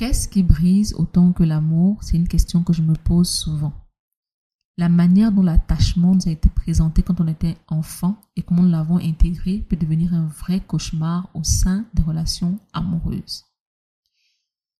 [0.00, 2.02] Qu'est-ce qui brise autant que l'amour?
[2.02, 3.74] C'est une question que je me pose souvent.
[4.78, 8.70] La manière dont l'attachement nous a été présenté quand on était enfant et comment nous
[8.70, 13.44] l'avons intégré peut devenir un vrai cauchemar au sein des relations amoureuses.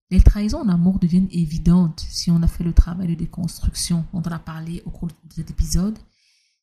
[0.08, 4.22] Les trahisons en amour deviennent évidentes si on a fait le travail de déconstruction dont
[4.24, 5.98] on a parlé au cours de cet épisode,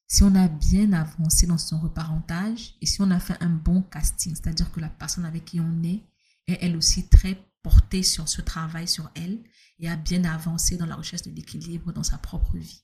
[0.08, 3.84] si on a bien avancé dans son reparentage et si on a fait un bon
[3.84, 6.02] casting, c'est-à-dire que la personne avec qui on est
[6.48, 7.38] est elle aussi très
[8.04, 9.40] sur ce travail sur elle
[9.80, 12.84] et a bien avancé dans la recherche de l'équilibre dans sa propre vie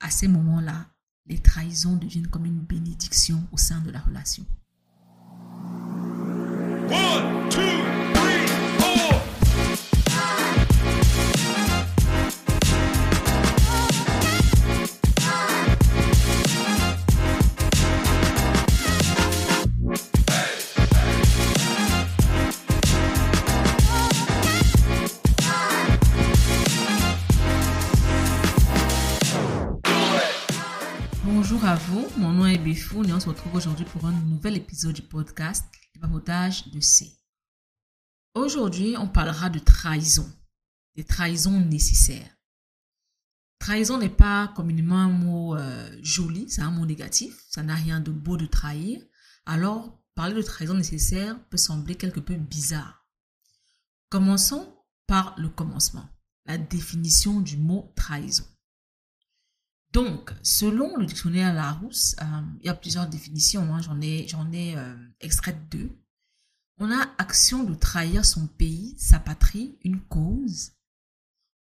[0.00, 0.86] à ces moments-là,
[1.26, 4.44] les trahisons deviennent comme une bénédiction au sein de la relation.
[32.66, 35.64] Bifoun et on se retrouve aujourd'hui pour un nouvel épisode du podcast
[35.94, 37.12] Le papotage de C.
[38.34, 40.28] Aujourd'hui, on parlera de trahison,
[40.96, 42.36] des trahisons nécessaires.
[43.60, 48.00] Trahison n'est pas communément un mot euh, joli, c'est un mot négatif, ça n'a rien
[48.00, 49.00] de beau de trahir.
[49.44, 53.06] Alors, parler de trahison nécessaire peut sembler quelque peu bizarre.
[54.08, 56.08] Commençons par le commencement,
[56.46, 58.44] la définition du mot trahison.
[59.96, 62.24] Donc, selon le dictionnaire Larousse, euh,
[62.60, 63.80] il y a plusieurs définitions, hein.
[63.80, 65.90] j'en ai, j'en ai euh, extrait deux.
[66.78, 70.72] On a action de trahir son pays, sa patrie, une cause.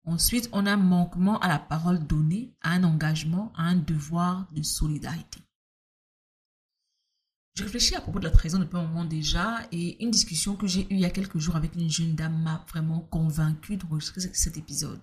[0.04, 4.64] Ensuite, on a manquement à la parole donnée, à un engagement, à un devoir de
[4.64, 5.40] solidarité.
[7.54, 10.68] Je réfléchis à propos de la trahison depuis un moment déjà et une discussion que
[10.68, 14.20] j'ai eue il y a quelques jours avec une jeune dame m'a vraiment convaincue d'enregistrer
[14.34, 15.00] cet épisode.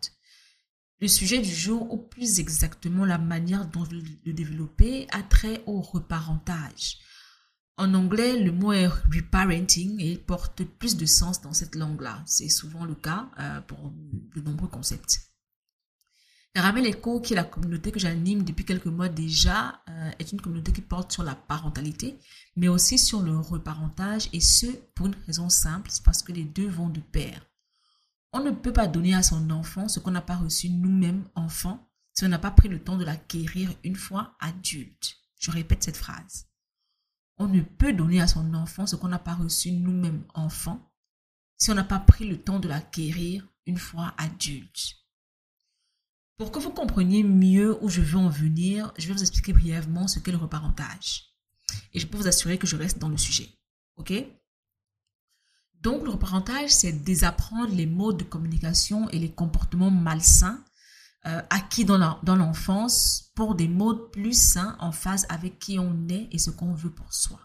[1.02, 5.80] Le sujet du jour, ou plus exactement la manière dont le développer, a trait au
[5.80, 6.98] reparentage.
[7.76, 12.22] En anglais, le mot est reparenting et porte plus de sens dans cette langue-là.
[12.24, 15.18] C'est souvent le cas euh, pour de nombreux concepts.
[16.54, 20.40] Caramel Echo, qui est la communauté que j'anime depuis quelques mois déjà, euh, est une
[20.40, 22.16] communauté qui porte sur la parentalité,
[22.54, 26.44] mais aussi sur le reparentage, et ce, pour une raison simple, c'est parce que les
[26.44, 27.44] deux vont de pair.
[28.32, 31.88] On ne peut pas donner à son enfant ce qu'on n'a pas reçu nous-mêmes enfants
[32.14, 35.16] si on n'a pas pris le temps de l'acquérir une fois adulte.
[35.38, 36.48] Je répète cette phrase.
[37.36, 40.90] On ne peut donner à son enfant ce qu'on n'a pas reçu nous-mêmes enfants
[41.58, 44.96] si on n'a pas pris le temps de l'acquérir une fois adulte.
[46.38, 50.08] Pour que vous compreniez mieux où je veux en venir, je vais vous expliquer brièvement
[50.08, 51.36] ce qu'est le reparentage.
[51.92, 53.48] Et je peux vous assurer que je reste dans le sujet.
[53.96, 54.12] OK?
[55.82, 60.62] Donc, le reparentage, c'est désapprendre les modes de communication et les comportements malsains
[61.26, 66.28] euh, acquis dans l'enfance pour des modes plus sains en phase avec qui on est
[66.30, 67.40] et ce qu'on veut pour soi.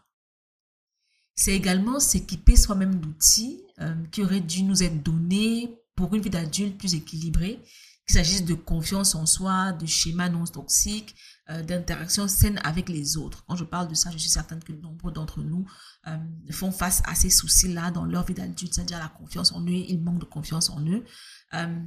[1.36, 6.30] C'est également s'équiper soi-même d'outils euh, qui auraient dû nous être donnés pour une vie
[6.30, 7.60] d'adulte plus équilibrée,
[8.08, 11.16] qu'il s'agisse de confiance en soi, de schémas non toxiques,
[11.50, 13.46] euh, d'interaction saine avec les autres.
[13.48, 15.66] Quand je parle de ça, je suis certaine que nombre d'entre nous
[16.08, 16.18] euh,
[16.52, 20.02] font face à ces soucis-là dans leur vie d'adulte, c'est-à-dire la confiance en eux, ils
[20.02, 21.06] manquent de confiance en eux.
[21.54, 21.80] Euh,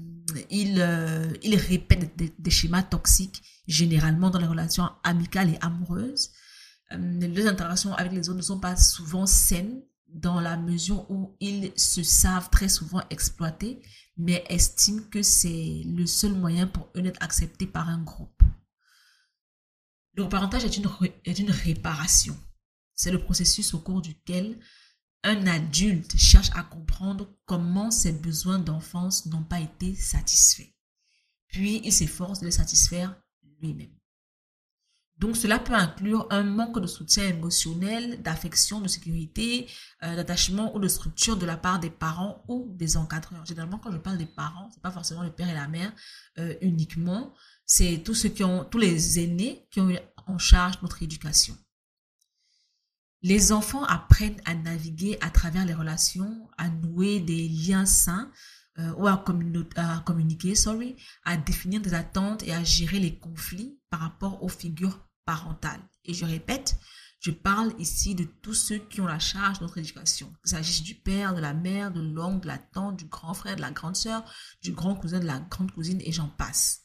[0.49, 6.31] ils, ils répètent des, schémas toxiques généralement dans les relations amicales et amoureuses.
[6.91, 11.71] les interactions avec les autres ne sont pas souvent saines dans la mesure où ils
[11.77, 13.83] se savent très souvent exploiter,
[14.17, 18.43] mais estiment que c'est le seul moyen pour eux d'être acceptés par un groupe.
[20.15, 20.89] Le reparentage est une,
[21.25, 22.37] est une réparation.
[22.95, 24.59] C'est le processus au cours duquel
[25.23, 30.73] un adulte cherche à comprendre comment ses besoins d'enfance n'ont pas été satisfaits.
[31.49, 33.15] Puis il s'efforce de les satisfaire
[33.61, 33.95] lui-même.
[35.21, 39.69] Donc cela peut inclure un manque de soutien émotionnel, d'affection, de sécurité,
[40.03, 43.45] euh, d'attachement ou de structure de la part des parents ou des encadreurs.
[43.45, 45.93] Généralement, quand je parle des parents, c'est pas forcément le père et la mère
[46.39, 47.35] euh, uniquement,
[47.71, 49.93] c'est tous ceux qui ont, tous les aînés qui ont
[50.27, 51.57] en charge notre éducation.
[53.23, 58.33] Les enfants apprennent à naviguer à travers les relations, à nouer des liens sains
[58.81, 59.25] euh, ou à,
[59.77, 64.49] à, communiquer, sorry, à définir des attentes et à gérer les conflits par rapport aux
[64.49, 65.83] figures parentales.
[66.05, 66.77] Et je répète,
[67.21, 70.33] je parle ici de tous ceux qui ont la charge de notre éducation.
[70.43, 73.55] Qu'il s'agisse du père, de la mère, de l'oncle, de la tante, du grand frère,
[73.55, 74.25] de la grande sœur,
[74.61, 76.80] du grand cousin, de la grande cousine et j'en passe.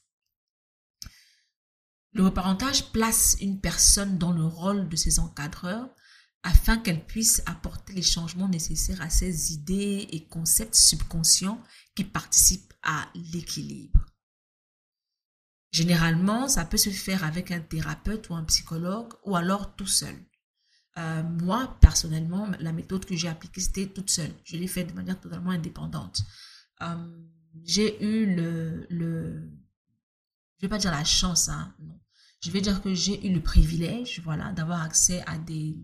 [2.16, 5.90] Le reparentage place une personne dans le rôle de ses encadreurs
[6.44, 11.62] afin qu'elle puisse apporter les changements nécessaires à ces idées et concepts subconscients
[11.94, 14.00] qui participent à l'équilibre.
[15.72, 20.16] Généralement, ça peut se faire avec un thérapeute ou un psychologue ou alors tout seul.
[20.98, 24.32] Euh, moi, personnellement, la méthode que j'ai appliquée, c'était toute seule.
[24.46, 26.22] Je l'ai faite de manière totalement indépendante.
[26.82, 27.28] Euh,
[27.66, 29.52] j'ai eu le, le,
[30.58, 32.00] je vais pas dire la chance, hein, non.
[32.46, 35.76] Je vais dire que j'ai eu le privilège, voilà, d'avoir accès à des,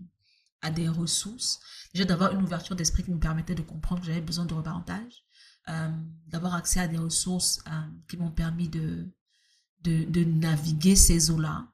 [0.60, 1.58] à des ressources.
[1.92, 5.24] Déjà d'avoir une ouverture d'esprit qui me permettait de comprendre que j'avais besoin de reparentage.
[5.68, 5.90] Euh,
[6.28, 7.62] d'avoir accès à des ressources
[8.08, 9.08] qui m'ont permis de,
[9.82, 11.68] de, de naviguer ces eaux-là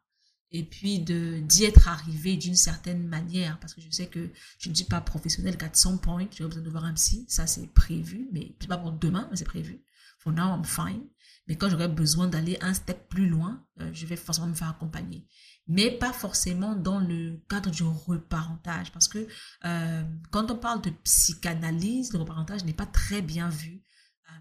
[0.52, 4.69] et puis de d'y être arrivé d'une certaine manière parce que je sais que je
[4.70, 8.29] ne suis pas professionnelle 400 points j'ai besoin de voir un psy ça c'est prévu
[8.32, 9.82] mais c'est pas pour demain mais c'est prévu
[10.19, 11.05] for now I'm fine
[11.49, 14.69] mais quand j'aurai besoin d'aller un step plus loin euh, je vais forcément me faire
[14.69, 15.27] accompagner.
[15.67, 18.91] Mais pas forcément dans le cadre du reparentage.
[18.93, 19.27] Parce que
[19.65, 23.83] euh, quand on parle de psychanalyse le reparentage n'est pas très bien vu.
[24.31, 24.35] Euh,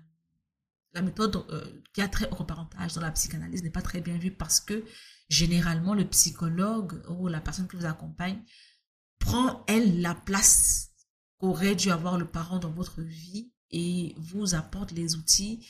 [0.94, 1.46] la méthode
[1.94, 4.84] qui a trait au reparentage dans la psychanalyse n'est pas très bien vue parce que
[5.30, 8.42] généralement le psychologue ou la personne qui vous accompagne
[9.20, 10.92] prend, elle, la place
[11.40, 15.68] qu'aurait dû avoir le parent dans votre vie et vous apporte les outils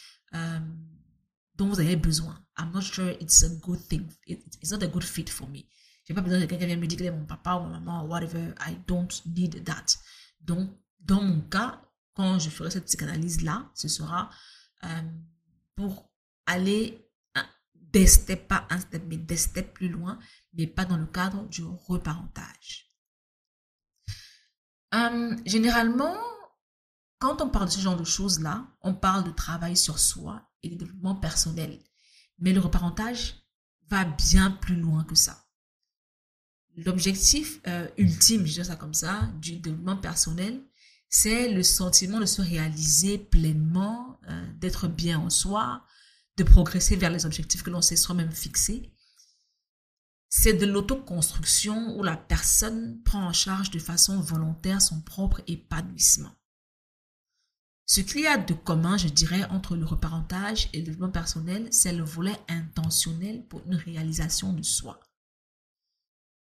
[1.57, 2.39] dont vous avez besoin.
[2.57, 4.07] I'm not sure it's a good thing.
[4.25, 5.65] It's not a good fit for me.
[6.05, 8.07] J'ai pas besoin de quelqu'un vient me dire que mon papa ou ma maman ou
[8.07, 8.53] whatever.
[8.65, 9.97] I don't need that.
[10.39, 10.69] Donc,
[10.99, 11.81] dans mon cas,
[12.13, 14.29] quand je ferai cette psychanalyse-là, ce sera
[14.83, 15.01] euh,
[15.75, 16.11] pour
[16.45, 17.07] aller
[17.73, 20.19] des steps, pas un step, mais des steps plus loin,
[20.53, 22.91] mais pas dans le cadre du reparentage.
[24.93, 26.15] Euh, généralement,
[27.19, 30.69] quand on parle de ce genre de choses-là, on parle de travail sur soi et
[30.69, 31.79] de développement personnel.
[32.39, 33.43] Mais le reparentage
[33.89, 35.45] va bien plus loin que ça.
[36.75, 40.61] L'objectif euh, ultime, je dirais ça comme ça, du développement personnel,
[41.09, 45.83] c'est le sentiment de se réaliser pleinement, euh, d'être bien en soi,
[46.35, 48.93] de progresser vers les objectifs que l'on s'est soi-même fixés.
[50.29, 56.36] C'est de l'autoconstruction où la personne prend en charge de façon volontaire son propre épanouissement.
[57.89, 61.69] Ce qu'il y a de commun, je dirais, entre le reparentage et le développement personnel,
[61.71, 64.99] c'est le volet intentionnel pour une réalisation de soi.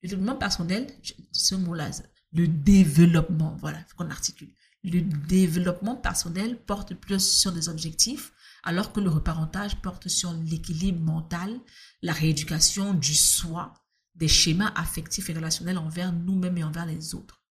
[0.03, 0.89] Le développement personnel,
[1.31, 1.91] ce mot-là,
[2.33, 4.53] le développement, voilà, qu'on articule.
[4.83, 8.33] Le développement personnel porte plus sur des objectifs
[8.65, 11.61] alors que le reparentage porte sur l'équilibre mental,
[12.03, 13.73] la rééducation du soi,
[14.17, 17.46] des schémas affectifs et relationnels envers nous-mêmes et envers les autres.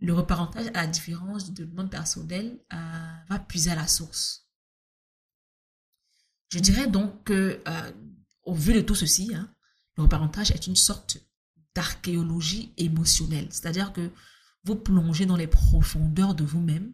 [0.00, 4.46] Le reparentage, à la différence du développement personnel, euh, va puiser à la source.
[6.48, 7.92] Je dirais donc que, euh,
[8.44, 9.54] au vu de tout ceci, hein,
[9.96, 11.18] le reparentage est une sorte
[11.74, 14.10] d'archéologie émotionnelle, c'est-à-dire que
[14.64, 16.92] vous plongez dans les profondeurs de vous-même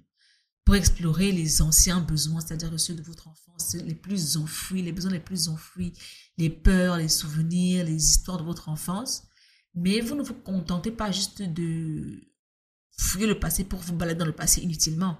[0.64, 5.12] pour explorer les anciens besoins, c'est-à-dire ceux de votre enfance, les plus enfouis, les besoins
[5.12, 5.93] les plus enfouis,
[6.38, 9.23] les peurs, les souvenirs, les histoires de votre enfance.
[9.75, 12.20] Mais vous ne vous contentez pas juste de
[12.98, 15.19] fouiller le passé pour vous balader dans le passé inutilement.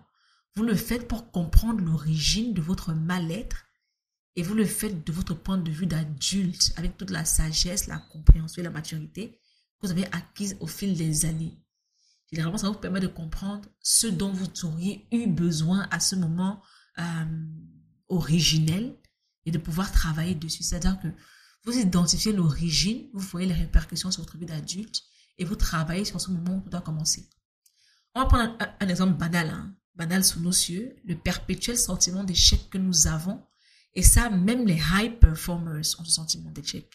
[0.55, 3.67] Vous le faites pour comprendre l'origine de votre mal-être
[4.37, 7.99] et vous le faites de votre point de vue d'adulte avec toute la sagesse, la
[7.99, 9.40] compréhension et la maturité
[9.81, 11.58] que vous avez acquise au fil des années.
[12.32, 16.62] Généralement, ça vous permet de comprendre ce dont vous auriez eu besoin à ce moment
[16.99, 17.02] euh,
[18.08, 18.96] originel
[19.44, 20.62] et de pouvoir travailler dessus.
[20.62, 21.08] C'est-à-dire que
[21.65, 25.03] vous identifiez l'origine, vous voyez les répercussions sur votre vie d'adulte
[25.39, 27.29] et vous travaillez sur ce moment où tout doit commencer.
[28.17, 32.70] On va prendre un, exemple banal, hein, banal sous nos cieux, le perpétuel sentiment d'échec
[32.70, 33.44] que nous avons.
[33.93, 36.91] Et ça, même les high performers ont ce sentiment d'échec.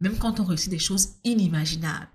[0.00, 2.10] Même quand on réussit des choses inimaginables.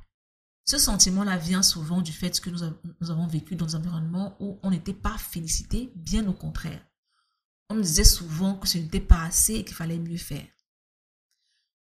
[0.65, 4.69] Ce sentiment-là vient souvent du fait que nous, avons vécu dans un environnement où on
[4.69, 6.85] n'était pas félicité, bien au contraire.
[7.69, 10.45] On nous disait souvent que ce n'était pas assez et qu'il fallait mieux faire.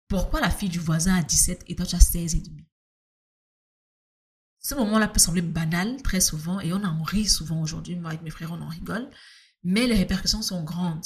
[0.08, 2.64] Pourquoi la fille du voisin a 17 et toi tu as 16 et demi?
[4.60, 7.96] Ce moment-là peut sembler banal très souvent et on en rit souvent aujourd'hui.
[7.96, 9.08] Moi avec mes frères on en rigole.
[9.64, 11.04] Mais les répercussions sont grandes.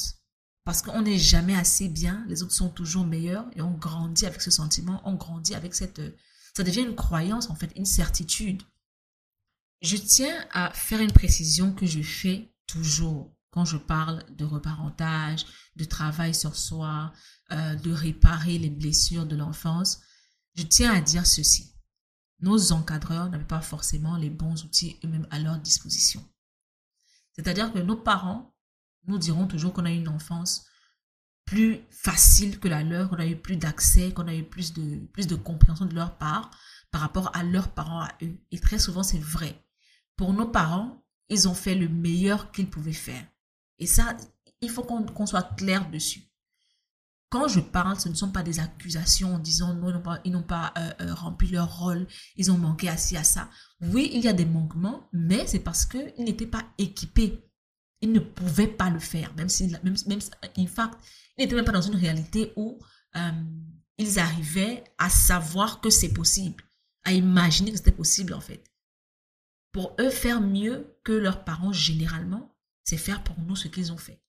[0.65, 4.41] Parce qu'on n'est jamais assez bien, les autres sont toujours meilleurs et on grandit avec
[4.41, 6.01] ce sentiment, on grandit avec cette,
[6.57, 8.63] ça devient une croyance, en fait, une certitude.
[9.81, 15.45] Je tiens à faire une précision que je fais toujours quand je parle de reparentage,
[15.77, 17.13] de travail sur soi,
[17.51, 20.01] euh, de réparer les blessures de l'enfance.
[20.55, 21.72] Je tiens à dire ceci.
[22.43, 26.23] Nos encadreurs n'avaient pas forcément les bons outils eux-mêmes à leur disposition.
[27.33, 28.55] C'est-à-dire que nos parents
[29.07, 30.67] nous diront toujours qu'on a une enfance
[31.45, 35.07] plus facile que la leur, qu'on a eu plus d'accès, qu'on a eu plus de,
[35.13, 36.51] plus de compréhension de leur part,
[36.91, 38.37] par rapport à leurs parents à eux.
[38.51, 39.65] Et très souvent, c'est vrai.
[40.17, 43.25] Pour nos parents, ils ont fait le meilleur qu'ils pouvaient faire.
[43.79, 44.17] Et ça,
[44.61, 46.23] il faut qu'on soit clair dessus.
[47.33, 50.75] Quand je parle, ce ne sont pas des accusations en disant non, ils n'ont pas,
[50.77, 53.49] euh, euh, rempli leur rôle, ils ont manqué à ci, à ça.
[53.81, 57.43] Oui, il y a des manquements, mais c'est parce qu'ils n'étaient pas équipés.
[58.03, 60.19] Ils ne pouvaient pas le faire, même si, même, même
[60.59, 60.99] in fact,
[61.39, 62.79] ils n'étaient même pas dans une réalité où
[63.17, 63.31] euh,
[63.97, 66.63] ils arrivaient à savoir que c'est possible,
[67.05, 68.63] à imaginer que c'était possible en fait.
[69.73, 73.97] Pour eux, faire mieux que leurs parents généralement, c'est faire pour nous ce qu'ils ont
[73.97, 74.23] fait.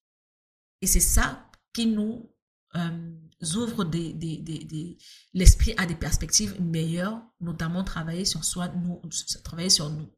[0.80, 2.33] Et c'est ça qui nous
[2.76, 3.14] euh,
[3.56, 4.98] ouvre des, des, des,
[5.32, 9.00] l'esprit à des perspectives meilleures, notamment travailler sur soi, nous,
[9.42, 10.10] travailler sur nous.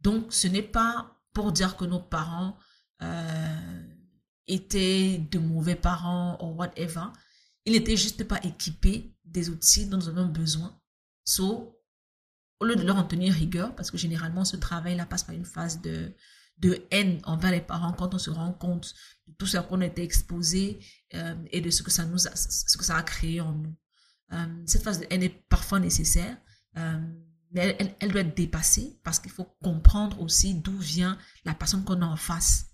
[0.00, 2.56] Donc, ce n'est pas pour dire que nos parents
[3.02, 3.82] euh,
[4.46, 7.06] étaient de mauvais parents ou whatever.
[7.64, 10.80] Ils n'étaient juste pas équipés des outils dont nous avons besoin.
[11.24, 11.78] So,
[12.60, 15.44] au lieu de leur en tenir rigueur, parce que généralement ce travail-là passe par une
[15.44, 16.14] phase de,
[16.60, 18.94] de haine envers les parents quand on se rend compte
[19.26, 20.80] de tout ce qu'on a été exposé
[21.14, 23.76] euh, et de ce que ça nous a, ce que ça a créé en nous.
[24.32, 26.36] Euh, cette phase de haine est parfois nécessaire,
[26.76, 27.00] euh,
[27.52, 31.84] mais elle, elle, doit être dépassée parce qu'il faut comprendre aussi d'où vient la personne
[31.84, 32.66] qu'on a en face.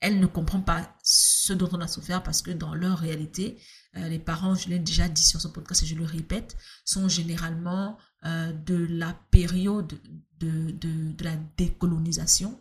[0.00, 3.60] Elle ne comprend pas ce dont on a souffert parce que dans leur réalité,
[3.92, 7.98] les parents, je l'ai déjà dit sur ce podcast et je le répète, sont généralement
[8.22, 9.98] de la période
[10.40, 12.60] de, de, la décolonisation.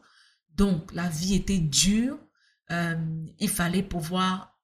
[0.56, 2.20] Donc, la vie était dure.
[2.72, 4.60] Euh, il fallait pouvoir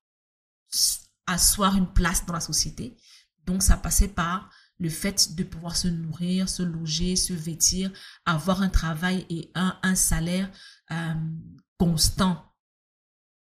[1.25, 2.97] asseoir une place dans la société.
[3.45, 7.91] Donc, ça passait par le fait de pouvoir se nourrir, se loger, se vêtir,
[8.25, 10.51] avoir un travail et un, un salaire
[10.91, 11.13] euh,
[11.77, 12.53] constant.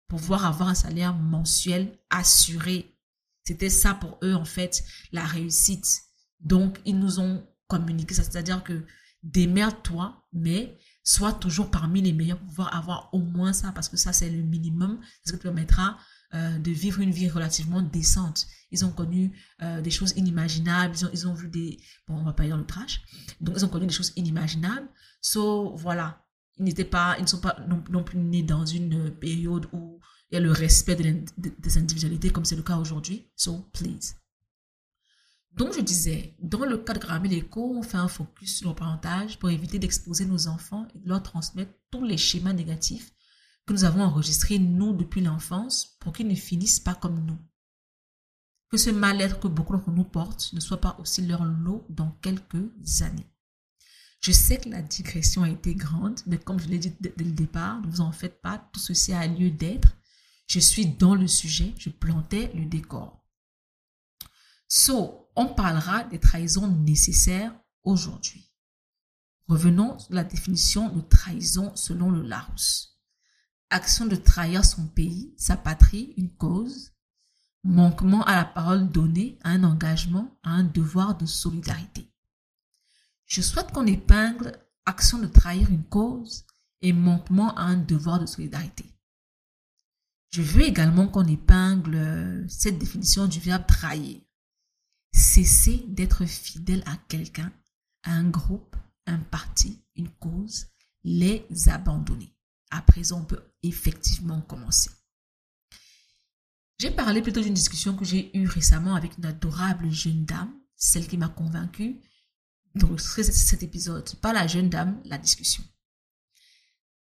[0.08, 2.96] Pouvoir avoir un salaire mensuel assuré.
[3.44, 6.05] C'était ça pour eux, en fait, la réussite.
[6.40, 8.22] Donc, ils nous ont communiqué ça.
[8.22, 8.84] C'est-à-dire que
[9.22, 13.96] démerde-toi, mais sois toujours parmi les meilleurs pour pouvoir avoir au moins ça, parce que
[13.96, 15.98] ça, c'est le minimum, ce qui te permettra
[16.34, 18.46] euh, de vivre une vie relativement décente.
[18.70, 21.78] Ils ont connu euh, des choses inimaginables, ils ont, vu des...
[22.08, 23.02] Bon, on va pas aller dans le trash.
[23.40, 24.88] Donc, ils ont connu des choses inimaginables.
[25.20, 26.24] So, voilà.
[26.58, 30.00] Ils n'étaient pas, ils ne sont pas non, plus nés dans une période où
[30.30, 33.30] il y a le respect des individualités comme c'est le cas aujourd'hui.
[33.36, 34.14] So, please.
[35.56, 39.38] Donc, je disais, dans le cadre de l'écho, on fait un focus sur le parentage
[39.38, 43.12] pour éviter d'exposer nos enfants et de leur transmettre tous les schémas négatifs
[43.66, 47.38] que nous avons enregistrés, nous, depuis l'enfance, pour qu'ils ne finissent pas comme nous.
[48.70, 52.10] Que ce mal-être que beaucoup d'entre nous portent ne soit pas aussi leur lot dans
[52.22, 53.26] quelques années.
[54.20, 57.32] Je sais que la digression a été grande, mais comme je l'ai dit dès le
[57.32, 59.96] départ, ne vous en faites pas, tout ceci a lieu d'être.
[60.48, 63.24] Je suis dans le sujet, je plantais le décor.
[64.68, 68.50] So, on parlera des trahisons nécessaires aujourd'hui.
[69.48, 72.98] Revenons sur la définition de trahison selon le Larousse.
[73.70, 76.92] Action de trahir son pays, sa patrie, une cause,
[77.62, 82.10] manquement à la parole donnée, à un engagement, à un devoir de solidarité.
[83.26, 84.52] Je souhaite qu'on épingle
[84.84, 86.44] action de trahir une cause
[86.80, 88.84] et manquement à un devoir de solidarité.
[90.30, 94.20] Je veux également qu'on épingle cette définition du verbe trahir.
[95.16, 97.50] Cesser d'être fidèle à quelqu'un,
[98.02, 100.66] à un groupe, un parti, une cause,
[101.04, 102.36] les abandonner.
[102.70, 104.90] À présent, on peut effectivement commencer.
[106.78, 111.08] J'ai parlé plutôt d'une discussion que j'ai eue récemment avec une adorable jeune dame, celle
[111.08, 112.02] qui m'a convaincue
[112.74, 114.16] d'enregistrer cet épisode.
[114.16, 115.64] Pas la jeune dame, la discussion.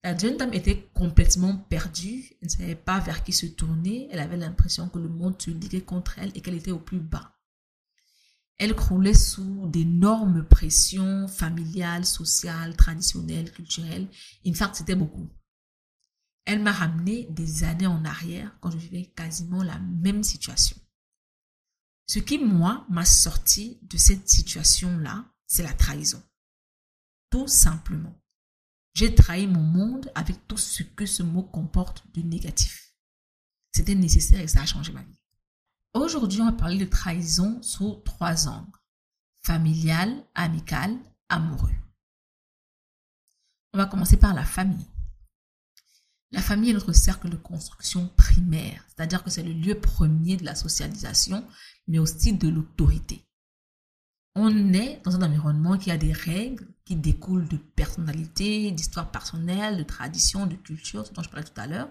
[0.05, 4.21] La jeune dame était complètement perdue, elle ne savait pas vers qui se tourner, elle
[4.21, 7.34] avait l'impression que le monde se liguait contre elle et qu'elle était au plus bas.
[8.59, 14.09] Elle croulait sous d'énormes pressions familiales, sociales, traditionnelles, culturelles.
[14.47, 15.29] In fact, c'était beaucoup.
[16.45, 20.77] Elle m'a ramené des années en arrière quand je vivais quasiment la même situation.
[22.07, 26.23] Ce qui, moi, m'a sorti de cette situation-là, c'est la trahison.
[27.31, 28.15] Tout simplement.
[28.95, 32.95] J'ai trahi mon monde avec tout ce que ce mot comporte de négatif.
[33.75, 35.19] C'était nécessaire et ça a changé ma vie.
[35.95, 38.81] Aujourd'hui, on va parler de trahison sous trois angles.
[39.47, 40.99] Familial, amical,
[41.29, 41.71] amoureux.
[43.73, 44.91] On va commencer par la famille.
[46.33, 50.45] La famille est notre cercle de construction primaire, c'est-à-dire que c'est le lieu premier de
[50.45, 51.47] la socialisation,
[51.87, 53.25] mais aussi de l'autorité.
[54.35, 59.77] On est dans un environnement qui a des règles qui découlent de personnalité, d'histoire personnelle,
[59.77, 61.89] de tradition, de culture, ce dont je parlais tout à l'heure.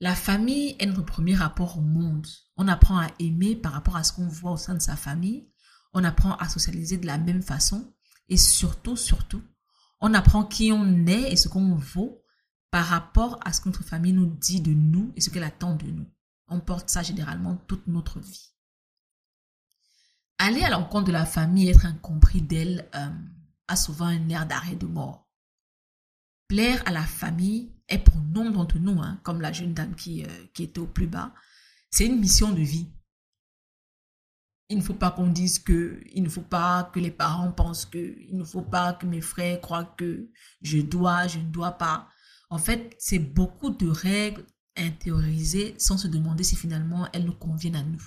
[0.00, 2.26] La famille est notre premier rapport au monde.
[2.56, 5.48] On apprend à aimer par rapport à ce qu'on voit au sein de sa famille.
[5.96, 7.94] on apprend à socialiser de la même façon
[8.28, 9.42] et surtout, surtout,
[10.00, 12.22] on apprend qui on est et ce qu'on vaut
[12.72, 15.76] par rapport à ce que notre famille nous dit de nous et ce qu'elle attend
[15.76, 16.06] de nous.
[16.48, 18.50] On porte ça généralement toute notre vie.
[20.38, 23.08] Aller à l'encontre de la famille, être incompris d'elle, euh,
[23.68, 25.30] a souvent un air d'arrêt de mort.
[26.48, 30.24] Plaire à la famille est pour nombre d'entre nous, hein, comme la jeune dame qui,
[30.24, 31.34] euh, qui était au plus bas,
[31.90, 32.90] c'est une mission de vie.
[34.70, 37.86] Il ne faut pas qu'on dise que, il ne faut pas que les parents pensent
[37.86, 40.30] que, il ne faut pas que mes frères croient que
[40.62, 42.08] je dois, je ne dois pas.
[42.50, 47.76] En fait, c'est beaucoup de règles intériorisées sans se demander si finalement elles nous conviennent
[47.76, 48.02] à nous.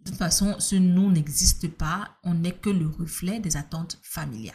[0.00, 4.54] De toute façon, ce nous n'existe pas, on n'est que le reflet des attentes familiales.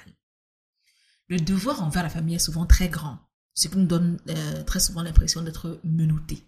[1.27, 3.19] Le devoir envers la famille est souvent très grand,
[3.61, 6.43] ce qui nous donne euh, très souvent l'impression d'être menotté.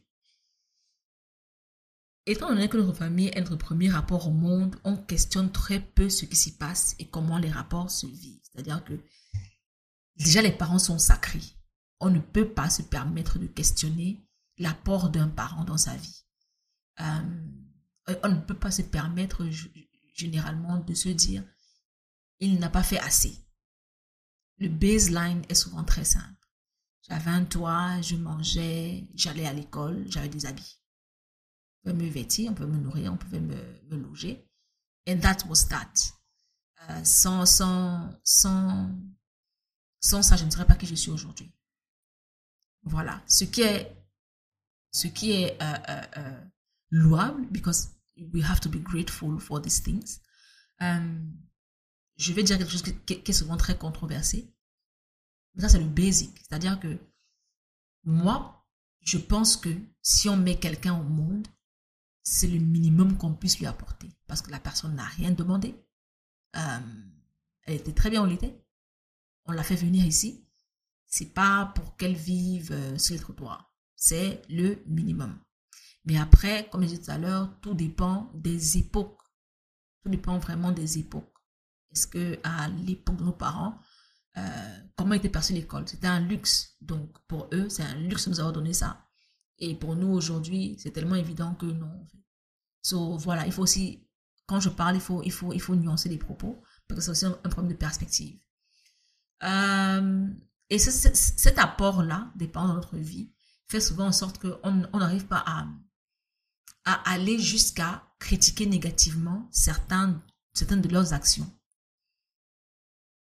[2.26, 6.10] Étant donné que notre famille est notre premier rapport au monde, on questionne très peu
[6.10, 8.42] ce qui s'y passe et comment les rapports se vivent.
[8.42, 9.00] C'est-à-dire que
[10.16, 11.44] déjà les parents sont sacrés.
[12.00, 14.28] On ne peut pas se permettre de questionner
[14.58, 16.26] l'apport d'un parent dans sa vie.
[17.00, 19.48] Euh, on ne peut pas se permettre
[20.16, 21.44] généralement de se dire
[22.40, 23.38] il n'a pas fait assez.
[24.58, 26.43] Le baseline est souvent très simple.
[27.10, 30.84] J'avais un toit, je mangeais, j'allais à l'école, j'avais des habits
[31.84, 33.56] pouvait me vêtir, on pouvait me nourrir, on pouvait me,
[33.92, 34.48] loger.
[35.08, 36.14] And that was that.
[36.90, 38.90] Euh, sans, sans, sans,
[40.00, 41.54] sans ça, je ne serais pas qui je suis aujourd'hui.
[42.84, 43.22] Voilà.
[43.28, 43.96] Ce qui est,
[44.92, 46.42] ce qui est euh, euh,
[46.90, 47.90] louable, because
[48.34, 50.20] we have to be grateful for these things.
[50.80, 54.54] Je vais dire quelque chose qui est souvent très controversé.
[55.58, 56.38] Ça, c'est le basic.
[56.40, 56.98] C'est-à-dire que
[58.04, 58.66] moi,
[59.02, 59.70] je pense que
[60.02, 61.48] si on met quelqu'un au monde,
[62.24, 65.76] c'est le minimum qu'on puisse lui apporter parce que la personne n'a rien demandé.
[66.56, 66.80] Euh,
[67.64, 68.64] elle était très bien où elle.
[69.46, 70.48] On l'a fait venir ici.
[71.06, 73.74] C'est pas pour qu'elle vive euh, sur le trottoir.
[73.96, 75.38] C'est le minimum.
[76.06, 79.22] Mais après, comme je disais tout à l'heure, tout dépend des époques.
[80.02, 81.34] Tout dépend vraiment des époques.
[81.92, 83.78] Est-ce que à l'époque de nos parents,
[84.38, 86.76] euh, comment était perçue l'école C'était un luxe.
[86.82, 89.06] Donc pour eux, c'est un luxe de nous avoir donné ça.
[89.60, 92.08] Et pour nous, aujourd'hui, c'est tellement évident que non.
[92.82, 94.06] So, voilà, il faut aussi,
[94.46, 97.12] quand je parle, il faut, il faut, il faut nuancer les propos, parce que c'est
[97.12, 98.40] aussi un, problème de perspective.
[99.44, 100.28] Euh,
[100.70, 103.32] et cet apport-là, dépend de notre vie,
[103.70, 105.68] fait souvent en sorte qu'on n'arrive pas à,
[106.86, 110.22] à aller jusqu'à critiquer négativement certains,
[110.54, 111.50] certaines de leurs actions.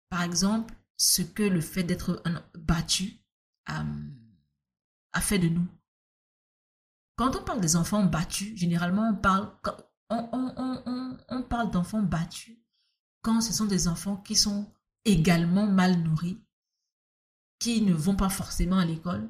[0.09, 2.21] Par exemple, ce que le fait d'être
[2.55, 3.21] battu
[3.69, 3.73] euh,
[5.13, 5.67] a fait de nous.
[7.15, 9.51] Quand on parle des enfants battus, généralement on parle,
[10.09, 12.57] on, parle d'enfants battus
[13.21, 14.71] quand ce sont des enfants qui sont
[15.05, 16.39] également mal nourris,
[17.59, 19.29] qui ne vont pas forcément à l'école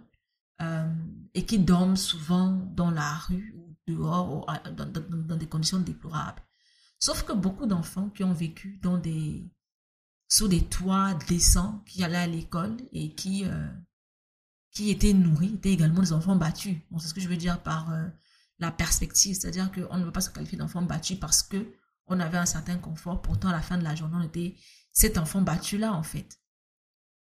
[0.62, 0.94] euh,
[1.34, 6.42] et qui dorment souvent dans la rue ou dehors ou dans, des conditions déplorables.
[7.00, 9.50] Sauf que beaucoup d'enfants qui ont vécu dans des,
[10.28, 13.68] sous des toits décents, qui allaient à l'école et qui, euh,
[14.72, 16.78] qui étaient nourris étaient également des enfants battus.
[16.92, 18.08] Bon, c'est ce que je veux dire par euh,
[18.60, 21.74] la perspective, c'est-à-dire qu'on ne veut pas se qualifier d'enfant battu parce que
[22.08, 23.22] on avait un certain confort.
[23.22, 24.56] Pourtant, à la fin de la journée, on était
[24.94, 26.40] cet enfant battu-là, en fait.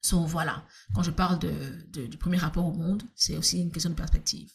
[0.00, 3.90] So, voilà, quand je parle de, du premier rapport au monde, c'est aussi une question
[3.90, 4.50] de perspective.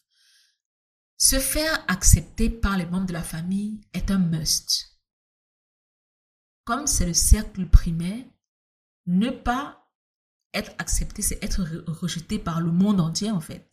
[1.17, 4.99] Se faire accepter par les membres de la famille est un must.
[6.63, 8.25] Comme c'est le cercle primaire,
[9.05, 9.89] ne pas
[10.53, 13.69] être accepté, c'est être rejeté par le monde entier, en fait.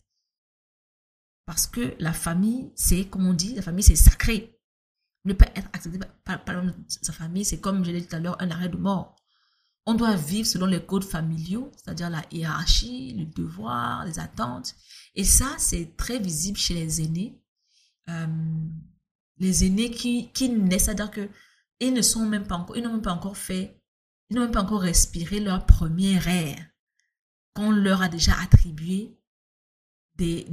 [1.45, 4.57] Parce que la famille, c'est, comme on dit, la famille, c'est sacré.
[5.25, 6.41] Ne pas être accepté par,
[6.87, 9.15] sa famille, c'est comme je l'ai dit tout à l'heure, un arrêt de mort.
[9.85, 14.75] On doit vivre selon les codes familiaux, c'est-à-dire la hiérarchie, le devoir, les attentes.
[15.15, 17.41] Et ça, c'est très visible chez les aînés.
[18.09, 18.27] Euh,
[19.37, 21.29] les aînés qui, qui naissent, c'est-à-dire que
[21.79, 23.80] ils ne sont même pas encore, ils n'ont même pas encore fait,
[24.31, 26.57] ils n'ont même pas encore respiré leur première air
[27.53, 29.19] qu'on leur a déjà attribué
[30.15, 30.47] des,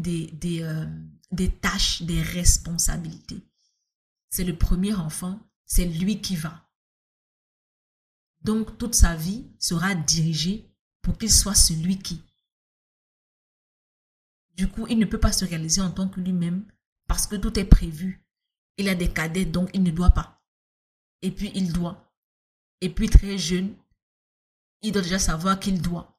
[0.63, 0.87] euh,
[1.31, 3.41] des tâches, des responsabilités.
[4.31, 6.69] C'est le premier enfant, c'est lui qui va.
[8.43, 12.25] Donc toute sa vie sera dirigée pour qu'il soit celui qui.
[14.57, 16.67] Du coup, il ne peut pas se réaliser en tant que lui-même
[17.07, 18.27] parce que tout est prévu.
[18.77, 20.43] Il a des cadets, donc il ne doit pas.
[21.23, 22.08] Et puis il doit.
[22.81, 23.75] Et puis très jeune,
[24.83, 26.19] il doit déjà savoir qu'il doit.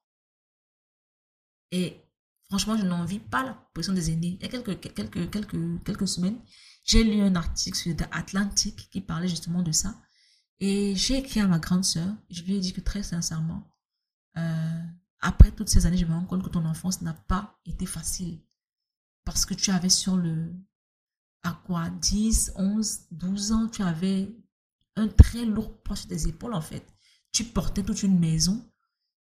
[1.71, 2.01] Et
[2.49, 4.37] franchement, je n'envie pas la position des aînés.
[4.39, 6.39] Il y a quelques, quelques, quelques, quelques semaines,
[6.83, 9.95] j'ai lu un article sur The Atlantic qui parlait justement de ça.
[10.59, 13.71] Et j'ai écrit à ma grande sœur, je lui ai dit que très sincèrement,
[14.37, 14.83] euh,
[15.21, 18.41] après toutes ces années, je me rends compte que ton enfance n'a pas été facile.
[19.23, 20.53] Parce que tu avais sur le,
[21.43, 24.35] à quoi, 10, 11, 12 ans, tu avais
[24.99, 26.85] un très lourd poids sur tes épaules en fait.
[27.31, 28.69] Tu portais toute une maison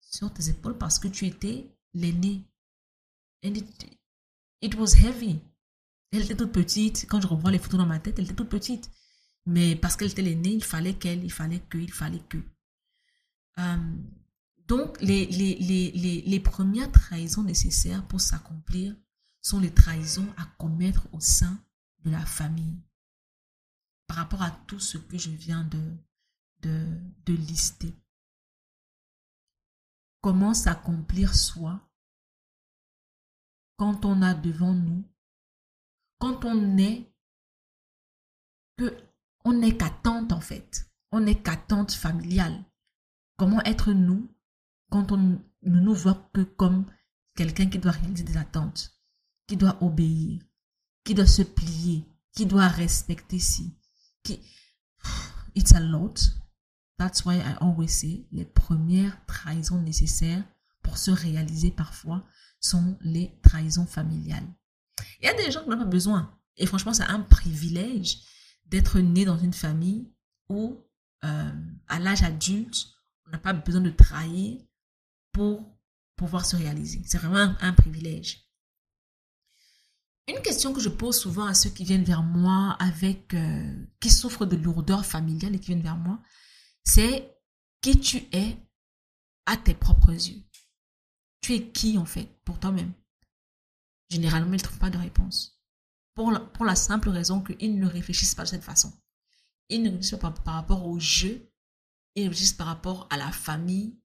[0.00, 2.44] sur tes épaules parce que tu étais l'aîné.
[3.44, 3.54] And
[4.60, 5.40] it, was heavy.
[6.12, 7.06] Elle était toute petite.
[7.08, 8.90] Quand je revois les photos dans ma tête, elle était toute petite.
[9.46, 12.38] Mais parce qu'elle était l'aînée, il fallait qu'elle, il fallait que, il fallait que.
[13.58, 13.76] Euh,
[14.66, 18.94] donc, les, les, les, les, premières trahisons nécessaires pour s'accomplir
[19.40, 21.58] sont les trahisons à commettre au sein
[22.04, 22.76] de la famille.
[24.10, 25.96] Par rapport à tout ce que je viens de,
[26.62, 27.94] de, lister.
[30.20, 31.88] Comment s'accomplir soi
[33.76, 35.04] quand on a devant nous,
[36.18, 37.14] quand on est
[38.76, 38.96] que
[39.44, 42.64] on n'est qu'attente en fait, on n'est qu'attente familiale.
[43.36, 44.28] Comment être nous
[44.90, 46.84] quand on ne nous voit que comme
[47.36, 48.92] quelqu'un qui doit réaliser des attentes,
[49.46, 50.42] qui doit obéir,
[51.04, 53.76] qui doit se plier, qui doit respecter si.
[55.54, 56.20] It's a lot.
[56.98, 60.44] That's why I always say les premières trahisons nécessaires
[60.82, 62.24] pour se réaliser parfois
[62.60, 64.46] sont les trahisons familiales.
[65.20, 66.38] Il y a des gens qui n'ont pas besoin.
[66.56, 68.18] Et franchement, c'est un privilège
[68.66, 70.12] d'être né dans une famille
[70.48, 70.84] où,
[71.24, 71.52] euh,
[71.88, 72.88] à l'âge adulte,
[73.26, 74.60] on n'a pas besoin de trahir
[75.32, 75.74] pour
[76.16, 77.02] pouvoir se réaliser.
[77.06, 78.49] C'est vraiment un, privilège.
[80.28, 84.10] Une question que je pose souvent à ceux qui viennent vers moi avec, euh, qui
[84.10, 86.20] souffrent de lourdeur familiale et qui viennent vers moi,
[86.84, 87.36] c'est
[87.80, 88.56] qui tu es
[89.46, 90.42] à tes propres yeux.
[91.40, 92.92] Tu es qui en fait pour toi-même?
[94.10, 95.60] Généralement, ils ne trouvent pas de réponse.
[96.14, 96.32] Pour
[96.64, 98.92] la, simple raison qu'ils ne réfléchissent pas de cette façon.
[99.68, 101.50] Ils ne réfléchissent pas par, rapport au jeu,
[102.14, 103.98] ils réfléchissent par rapport à la famille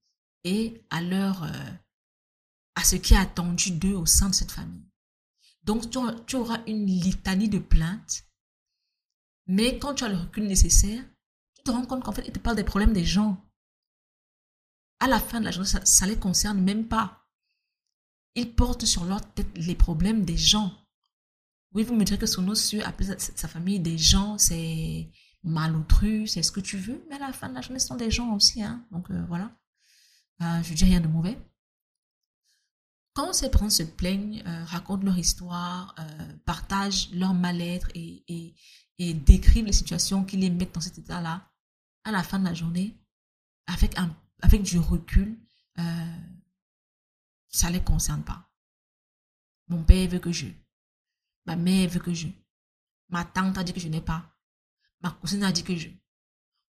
[0.44, 1.72] et à leur, euh,
[2.76, 4.85] à ce qui est attendu d'eux au sein de cette famille.
[5.66, 8.24] Donc, tu, auras une litanie de plaintes,
[9.46, 11.02] mais quand tu as le recul nécessaire,
[11.56, 13.44] tu te rends compte qu'en fait, ils te parlent des problèmes des gens.
[15.00, 17.26] À la fin de la journée, ça ne les concerne même pas.
[18.36, 20.72] Ils portent sur leur tête les problèmes des gens.
[21.72, 25.10] Oui, vous me direz que nos cieux, appeler sa famille des gens, c'est
[25.42, 27.96] malotru, c'est ce que tu veux, mais à la fin de la journée, ce sont
[27.96, 28.62] des gens aussi.
[28.62, 28.86] Hein?
[28.92, 29.50] Donc euh, voilà,
[30.42, 31.36] euh, je dis rien de mauvais.
[33.16, 35.94] Quand ces parents se plaignent, euh, racontent leur histoire,
[36.44, 38.54] partagent leur mal-être et,
[38.98, 41.50] décrivent les situations qui les mettent dans cet état-là,
[42.04, 42.94] à la fin de la journée,
[43.66, 43.96] avec,
[44.42, 45.38] avec du recul,
[47.48, 48.50] ça ne les concerne pas.
[49.68, 50.48] Mon père veut que je.
[51.46, 52.28] Ma mère veut que je.
[53.08, 54.30] Ma tante a dit que je n'ai pas.
[55.00, 55.88] Ma cousine a dit que je.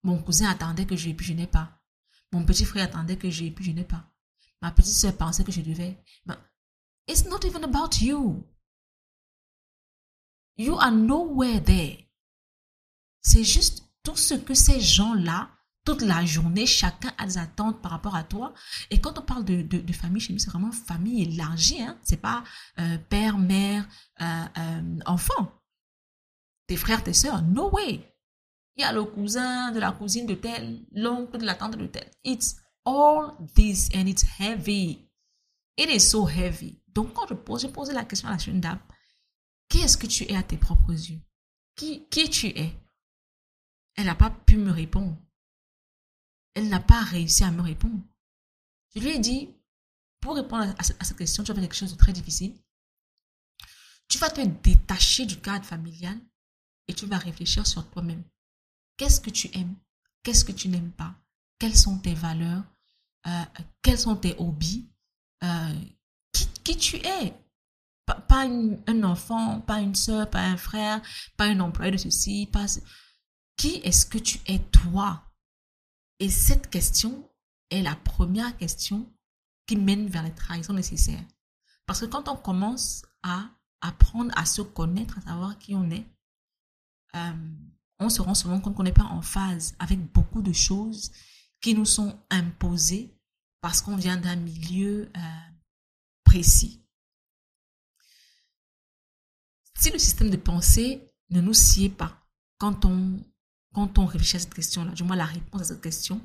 [0.04, 1.84] Mon cousin attendait que je puis je n'ai pas.
[2.32, 4.10] Mon petit frère attendait que je puis je n'ai pas.
[4.62, 5.98] Ma petite soeur pensait que je devais.
[6.26, 6.36] Mais
[7.08, 8.48] it's not even about you.
[10.58, 12.10] You are nowhere there.
[13.22, 15.50] C'est juste tout ce que ces gens-là
[15.88, 18.54] toute la journée, chacun a des attentes par rapport à toi.
[18.92, 21.82] Et quand on parle de, de, famille chez nous, c'est vraiment famille élargie.
[21.82, 21.98] Hein?
[22.04, 22.44] C'est pas
[22.78, 23.88] euh, père, mère,
[24.20, 24.26] euh,
[24.58, 25.50] euh, enfant.
[26.68, 28.14] Tes frères, tes soeurs, no way.
[28.76, 31.88] Il y a le cousin de la cousine de tel, l'oncle de la tante de
[31.88, 32.12] tel.
[32.26, 35.10] It's all this and it's heavy.
[35.78, 36.80] It is so heavy.
[36.88, 38.80] Donc quand je pose, j'ai posé la question à la jeune dame,
[39.70, 41.20] qui est-ce que tu es à tes propres yeux?
[41.76, 42.74] Qui, qui tu es?
[43.96, 45.18] Elle n'a pas pu me répondre
[46.58, 48.02] elle n'a pas réussi à me répondre.
[48.96, 49.48] Je lui ai dit,
[50.20, 52.58] pour répondre à, cette question, tu vas faire quelque chose de très difficile.
[54.08, 56.20] Tu vas te détacher du cadre familial
[56.88, 58.24] et tu vas réfléchir sur toi-même.
[58.98, 59.76] Qu'est-ce que tu aimes?
[60.24, 61.14] Qu'est-ce que tu n'aimes pas?
[61.60, 62.64] Quelles sont tes valeurs?
[63.82, 64.90] Quels sont tes hobbies?
[65.44, 65.76] Euh,
[66.64, 67.34] qui, tu es?
[68.06, 71.02] Pas, un enfant, pas une soeur, pas un frère,
[71.36, 72.48] pas un employé de ceci.
[72.52, 72.66] Pas...
[73.58, 75.24] Qui est-ce que tu es toi?
[76.20, 77.30] Et cette question
[77.70, 79.12] est la première question
[79.66, 81.24] qui mène vers les trahisons nécessaires.
[81.86, 83.50] Parce que quand on commence à
[83.82, 86.06] apprendre à se connaître, à savoir qui on est,
[87.16, 87.34] euh,
[88.00, 91.12] on se rend souvent compte qu'on n'est pas en phase avec beaucoup de choses
[91.62, 93.17] qui nous sont imposées
[93.62, 95.20] parce qu'on vient d'un milieu euh,
[96.24, 96.84] précis.
[99.78, 103.20] Si le système de pensée ne nous sied pas quand on
[103.74, 106.20] quand on réfléchit à cette question-là, du moins la réponse à cette question,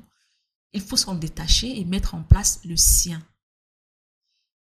[0.71, 3.21] il faut s'en détacher et mettre en place le sien.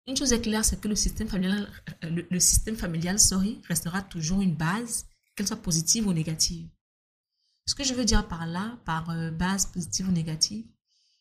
[0.07, 1.70] Une chose est claire, c'est que le système familial,
[2.02, 6.66] le, système familial sorry, restera toujours une base, qu'elle soit positive ou négative.
[7.66, 10.64] Ce que je veux dire par là, par euh, base positive ou négative,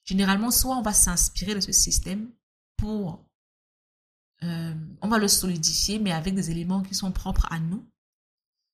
[0.07, 2.31] généralement, soit on va s'inspirer de ce système
[2.77, 3.29] pour...
[4.43, 7.87] Euh, on va le solidifier, mais avec des éléments qui sont propres à nous.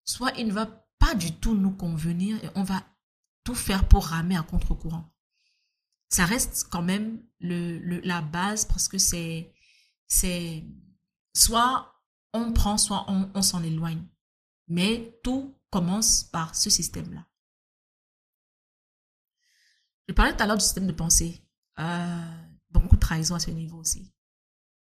[0.05, 0.67] Soit il ne va
[0.99, 2.83] pas du tout nous convenir et on va
[3.43, 5.09] tout faire pour ramer à contre-courant.
[6.09, 9.53] Ça reste quand même le, la base parce que c'est...
[10.07, 10.63] c'est
[11.35, 11.99] Soit
[12.31, 14.05] on prend, soit on, on s'en éloigne.
[14.67, 17.25] Mais tout commence par ce système-là.
[20.07, 21.41] Je parlais tout à l'heure du système de pensée.
[21.79, 22.31] Euh,
[22.69, 24.11] beaucoup de trahison à ce niveau aussi.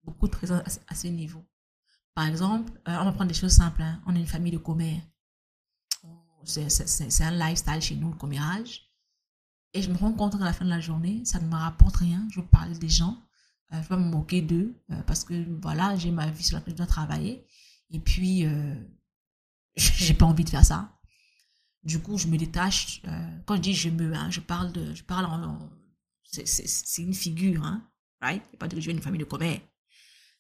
[0.04, 1.44] Beaucoup de trahison à ce niveau.
[2.14, 3.82] Par exemple, euh, on va prendre des choses simples.
[3.82, 4.02] Hein.
[4.06, 5.02] On est une famille de commères.
[6.46, 8.90] C'est un lifestyle chez nous, le commérage.
[9.74, 11.98] Et je me rends compte qu'à la fin de la journée, ça ne me rapporte
[11.98, 12.28] rien.
[12.32, 13.18] Je parle des gens.
[13.74, 14.74] Euh, je vais me moquer d'eux
[15.06, 17.46] parce que voilà, j'ai ma vie sur laquelle je dois travailler.
[17.92, 18.46] Et puis,
[19.76, 20.99] j'ai pas envie de faire ça.
[21.84, 23.02] Du coup, je me détache.
[23.06, 25.70] Euh, quand je dis je me, hein, je parle de, je parle en,
[26.24, 27.90] c'est une figure, hein,
[28.22, 28.44] right?
[28.58, 29.62] Pas de je une famille de commères.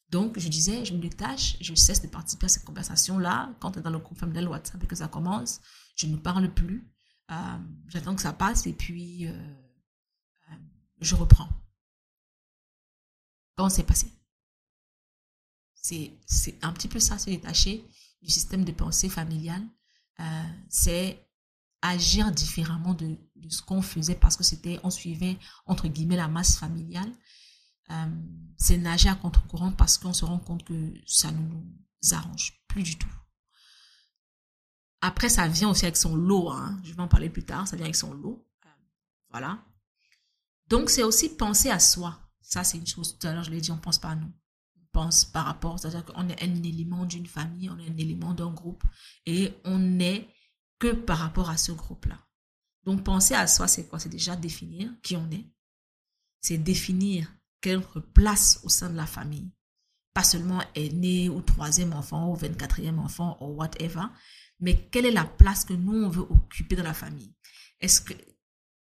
[0.10, 3.56] Donc, je disais, je me détache, je cesse de participer à cette conversation-là.
[3.60, 5.62] Quand tu es dans le groupe familial WhatsApp et que ça commence,
[5.95, 6.91] je ne parle plus.
[7.32, 9.54] Euh, j'attends que ça passe et puis euh,
[10.99, 11.49] je reprends.
[13.56, 14.12] Comment c'est passé?
[15.75, 17.86] C'est un petit peu ça, se détacher
[18.21, 19.62] du système de pensée familial.
[20.69, 21.29] c'est
[21.82, 23.18] agir différemment de,
[23.50, 27.12] ce qu'on faisait parce que c'était, on suivait, entre guillemets, la masse familiale.
[27.92, 28.06] Euh,
[28.58, 31.65] c'est nager à contre-courant parce qu'on se rend compte que ça ne nous
[32.12, 33.10] arrange plus du tout.
[35.02, 36.50] Après, ça vient aussi avec son lot.
[36.50, 36.80] Hein.
[36.84, 37.68] Je vais en parler plus tard.
[37.68, 38.46] Ça vient avec son lot.
[38.65, 38.70] Euh,
[39.32, 39.63] voilà.
[40.68, 42.20] Donc, c'est aussi penser à soi.
[42.42, 43.18] Ça, c'est une chose.
[43.18, 44.32] Tout à l'heure, je l'ai dit, on pense pas à nous.
[44.76, 45.80] On pense par rapport.
[45.80, 48.84] C'est-à-dire qu'on est un élément d'une famille, on est un élément d'un groupe.
[49.26, 50.28] Et on est
[50.80, 52.18] que par rapport à ce groupe-là.
[52.86, 54.00] Donc penser à soi, c'est quoi?
[54.00, 55.46] C'est déjà définir qui on est.
[56.42, 57.82] C'est définir quelle
[58.13, 59.52] place au sein de la famille.
[60.13, 64.06] Pas seulement aîné ou troisième enfant ou vingt-quatrième enfant ou whatever,
[64.60, 67.34] mais quelle est la place que nous, on veut occuper dans la famille?
[67.80, 68.13] Est-ce que,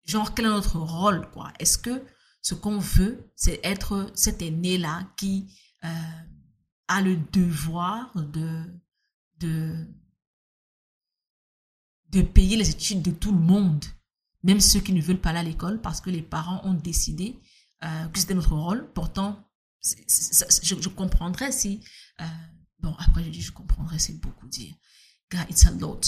[0.05, 1.53] genre, quel est notre rôle, quoi?
[1.59, 2.03] Est-ce que
[2.41, 5.89] ce qu'on veut, c'est être cet aîné-là qui euh,
[6.89, 8.65] a le devoir de,
[9.39, 9.87] de
[12.15, 13.85] de payer les études de tout le monde,
[14.43, 17.41] même ceux qui ne veulent pas aller à l'école parce que les parents ont décidé
[17.83, 18.89] euh, que c'était notre rôle.
[18.95, 19.45] Pourtant,
[19.83, 21.81] je, comprendrais si...
[22.21, 22.25] Euh,
[22.79, 24.75] bon, après, je dis je comprendrais, c'est beaucoup dire.
[25.31, 26.01] God, it's a lot.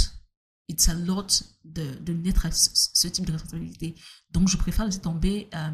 [0.68, 3.94] It's a lot de, de naître ce, ce, type de responsabilité.
[4.30, 5.70] Donc, je préfère laisser tomber euh,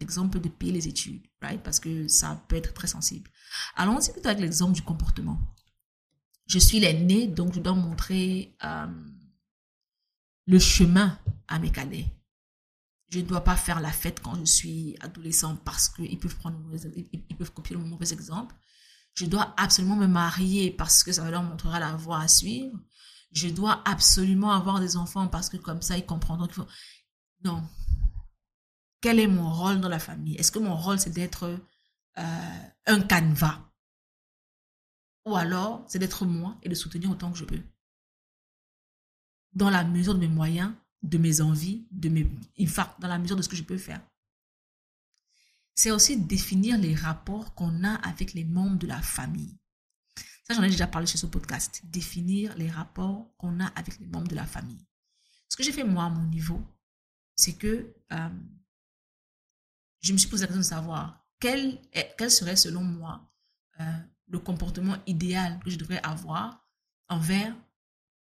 [0.00, 1.62] l'exemple de payer les études, right?
[1.62, 3.30] Parce que ça peut être très sensible.
[3.76, 5.38] Allons-y plutôt avec l'exemple du comportement.
[6.46, 8.56] Je suis l'aîné, donc je dois montrer
[10.46, 12.06] le chemin à mes cadets.
[13.10, 16.58] Je ne dois pas faire la fête quand je suis adolescent parce qu'ils peuvent prendre
[16.74, 18.54] ils peuvent copier le mauvais exemple.
[19.14, 22.78] Je dois absolument me marier parce que ça leur montrera la voie à suivre.
[23.32, 26.68] Je dois absolument avoir des enfants parce que comme ça, ils comprendront qu'il faut...
[27.44, 27.68] Non.
[29.00, 30.36] Quel est mon rôle dans la famille?
[30.36, 31.58] Est-ce que mon rôle, c'est d'être
[32.18, 33.58] euh, un canevas?
[35.26, 37.60] Ou alors, c'est d'être moi et de soutenir autant que je peux
[39.52, 42.30] dans la mesure de mes moyens, de mes envies, de mes
[42.98, 44.00] dans la mesure de ce que je peux faire.
[45.74, 49.56] C'est aussi définir les rapports qu'on a avec les membres de la famille.
[50.46, 51.80] Ça, j'en ai déjà parlé sur ce podcast.
[51.84, 54.84] Définir les rapports qu'on a avec les membres de la famille.
[55.48, 56.60] Ce que j'ai fait moi à mon niveau,
[57.36, 58.28] c'est que euh,
[60.00, 61.80] je me suis posé la question de savoir quel,
[62.18, 63.32] quel serait selon moi
[63.80, 66.66] euh, le comportement idéal que je devrais avoir
[67.08, 67.56] envers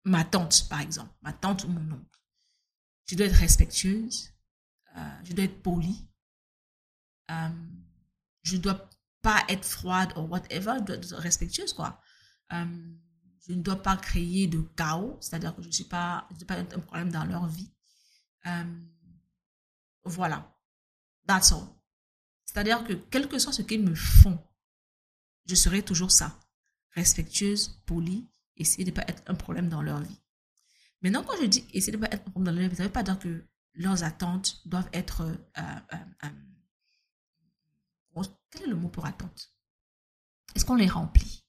[0.06, 2.20] ma tante, par exemple, ma tante ou mon oncle.
[3.06, 4.32] Je dois être respectueuse,
[4.96, 6.08] euh, je dois être polie,
[7.32, 7.50] euh,
[8.44, 8.90] je dois
[9.22, 12.02] pas être froide ou whatever, je dois être respectueuse, quoi.
[12.52, 12.96] Euh,
[13.48, 16.58] je ne dois pas créer de chaos, c'est-à-dire que je ne suis pas, je pas
[16.58, 17.74] un problème dans leur vie.
[20.06, 20.50] voilà.
[21.26, 21.68] That's all.
[22.46, 24.38] C'est-à-dire que quel que soit ce qu'ils me font,
[25.46, 26.40] je serai toujours ça.
[26.92, 30.20] Respectueuse, polie, essayer de ne pas être un problème dans leur vie.
[31.02, 32.84] Maintenant, quand je dis essayer de ne pas être un problème dans leur vie, ça
[32.84, 35.22] ne veut pas dire que leurs attentes doivent être...
[35.22, 36.30] Euh, euh, euh,
[38.52, 39.52] quel est le mot pour attente
[40.56, 41.44] Est-ce qu'on les remplit?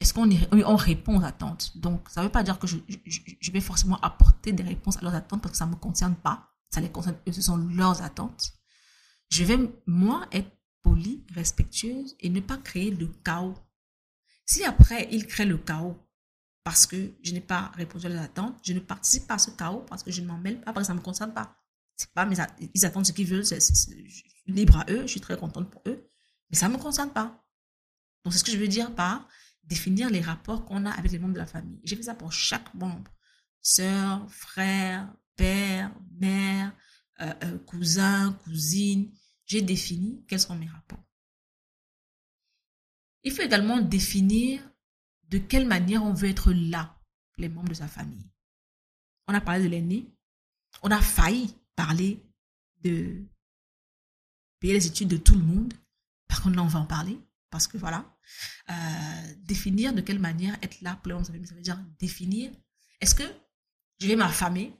[0.00, 1.76] Est-ce qu'on on répond aux attentes?
[1.78, 5.14] Donc, ça ne veut pas dire que je, vais forcément apporter des réponses à leurs
[5.14, 6.50] attentes parce que ça ne me concerne pas.
[6.70, 8.52] Ça les concerne ce sont leurs attentes.
[9.30, 10.50] Je vais, moi, être
[10.82, 13.54] polie, respectueuse et ne pas créer de chaos
[14.46, 15.98] si après, il crée le chaos,
[16.64, 18.56] parce que je n'ai pas répondu à leurs attentes.
[18.64, 20.84] Je ne participe pas à ce chaos parce que je ne m'en mêle pas, parce
[20.84, 21.60] que ça ne me concerne pas.
[22.14, 22.36] Pas mes
[22.74, 23.60] ils attendent ce qu'ils veulent, c'est
[24.46, 26.08] libre à eux, je suis très contente pour eux,
[26.50, 27.44] mais ça ne me concerne pas.
[28.24, 29.28] Donc, c'est ce que je veux dire par
[29.62, 31.80] définir les rapports qu'on a avec les membres de la famille.
[31.84, 33.10] J'ai fait ça pour chaque membre.
[33.60, 36.72] Sœur, frère, père, mère,
[37.20, 39.10] euh, euh, cousin, cousine.
[39.46, 41.04] J'ai défini quels sont mes rapports.
[43.24, 44.62] Il faut également définir
[45.28, 47.00] de quelle manière on veut être là,
[47.38, 48.30] les membres de sa famille.
[49.26, 50.06] On a parlé de l'aîné.
[50.82, 52.22] On a failli parler
[52.82, 53.24] de
[54.60, 55.72] payer les études de tout le monde.
[56.28, 57.18] Par contre, là, on va en parler.
[57.50, 58.04] Parce que voilà,
[58.68, 61.60] euh, définir de quelle manière être là pour les membres de sa famille, ça veut
[61.62, 62.52] dire définir.
[63.00, 63.22] Est-ce que
[64.00, 64.76] je vais m'affamer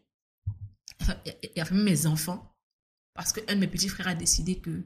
[1.25, 2.53] et affamer mes enfants
[3.15, 4.85] parce qu'un de mes petits frères a décidé que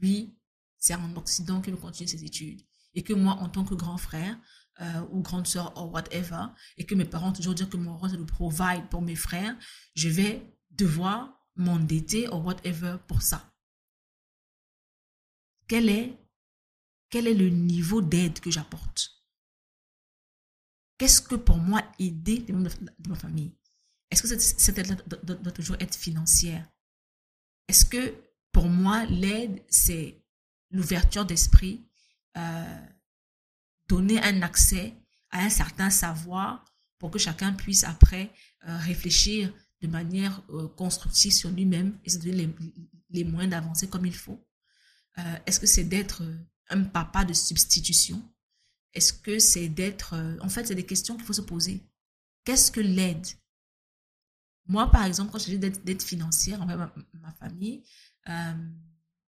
[0.00, 0.34] lui,
[0.78, 2.62] c'est en Occident qu'il veut continuer ses études?
[2.96, 4.36] Et que moi, en tant que grand frère,
[4.80, 8.10] euh, ou grande soeur ou whatever, et que mes parents toujours dire que mon rôle
[8.10, 9.56] c'est de provide pour mes frères,
[9.94, 13.54] je vais devoir m'endetter ou whatever pour ça.
[15.66, 16.18] Quel est,
[17.08, 19.24] quel est le niveau d'aide que j'apporte?
[20.98, 23.56] Qu'est-ce que pour moi aider les membres de ma famille?
[24.10, 26.70] Est-ce que cette, aide doit, toujours être financière?
[27.68, 28.14] Est-ce que
[28.52, 30.22] pour moi l'aide c'est
[30.70, 31.88] l'ouverture d'esprit?
[32.36, 32.86] Euh,
[33.88, 34.94] donner un accès
[35.30, 36.64] à un certain savoir
[36.98, 38.32] pour que chacun puisse après
[38.66, 42.52] euh, réfléchir de manière euh, constructive sur lui-même et se donner
[43.10, 44.44] les, moyens d'avancer comme il faut.
[45.46, 46.22] Est-ce que c'est d'être
[46.68, 48.22] un papa de substitution?
[48.92, 50.14] Est-ce que c'est d'être...
[50.42, 51.80] en fait, c'est des questions qu'il faut se poser.
[52.44, 53.26] Qu'est-ce que l'aide?
[54.66, 57.82] Moi, par exemple, quand je dis d'aide financière envers ma, ma famille,
[58.26, 58.56] là,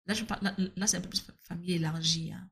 [0.06, 2.32] là, c'est un peu plus famille élargie.
[2.32, 2.50] Hein.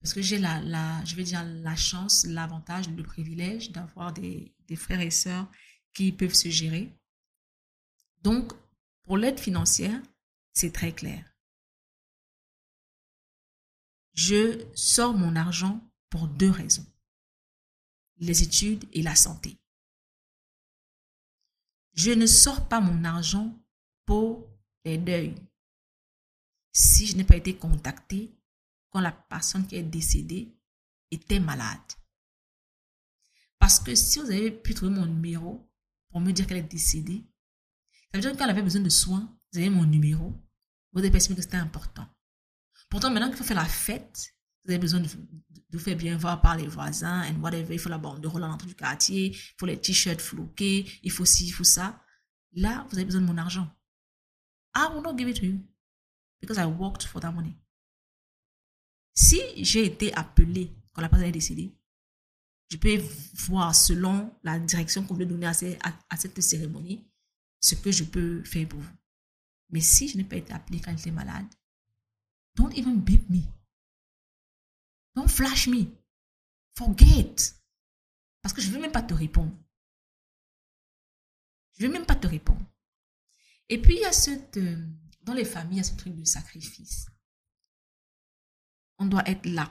[0.00, 4.54] Parce que j'ai la, la, je vais dire la chance, l'avantage, le privilège d'avoir des,
[4.68, 5.50] des frères et sœurs
[5.92, 6.96] qui peuvent se gérer.
[8.22, 8.52] Donc,
[9.02, 10.00] pour l'aide financière,
[10.52, 11.24] c'est très clair.
[14.14, 15.80] Je sors mon argent
[16.10, 16.86] pour deux raisons.
[18.18, 19.56] Les études et la santé.
[21.94, 23.56] Je ne sors pas mon argent
[24.04, 24.48] pour
[24.84, 25.34] les deuils.
[26.72, 28.37] Si je n'ai pas été contacté
[28.90, 30.54] quand la personne qui est décédée
[31.10, 31.80] était malade.
[33.58, 35.68] Parce que si vous avez pu trouver mon numéro
[36.10, 37.24] pour me dire qu'elle est décédée,
[38.10, 40.32] ça veut dire qu'elle avait besoin de soins, vous avez mon numéro,
[40.92, 42.06] vous avez perçu que c'était important.
[42.88, 45.08] Pourtant, maintenant qu'il faut faire la fête, vous avez besoin de,
[45.70, 48.44] vous faire bien voir par les voisins, and whatever, il faut la bande de rôle
[48.44, 52.02] à l'entrée du quartier, il faut les t-shirts floqués, il faut ci, il faut ça.
[52.52, 53.68] Là, vous avez besoin de mon argent.
[54.74, 55.60] I will not give it to you
[56.40, 57.58] because I worked for that money.
[59.20, 61.76] Si j'ai été appelé quand la personne est décédée,
[62.70, 63.02] je peux
[63.48, 67.04] voir selon la direction qu'on veut donner à, cette cérémonie
[67.60, 68.96] ce que je peux faire pour vous.
[69.70, 71.48] Mais si je n'ai pas été appelé quand j'étais malade,
[72.54, 73.40] don't even beep me.
[75.16, 75.86] Don't flash me.
[76.76, 77.34] Forget.
[78.40, 79.52] Parce que je ne veux même pas te répondre.
[81.76, 82.64] Je ne veux même pas te répondre.
[83.68, 84.86] Et puis, il y a cette, euh,
[85.22, 87.08] dans les familles, il y a ce truc de sacrifice
[88.98, 89.70] on doit être là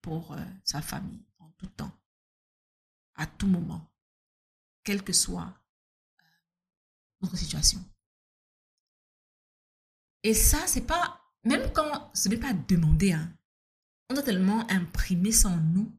[0.00, 1.92] pour euh, sa famille en tout temps,
[3.14, 3.92] à tout moment,
[4.82, 5.52] quelle que soit
[6.18, 6.22] euh,
[7.22, 7.84] notre situation.
[10.22, 13.34] Et ça, c'est pas, même quand ce n'est pas demandé, hein,
[14.10, 15.90] on a tellement imprimé ça en nous,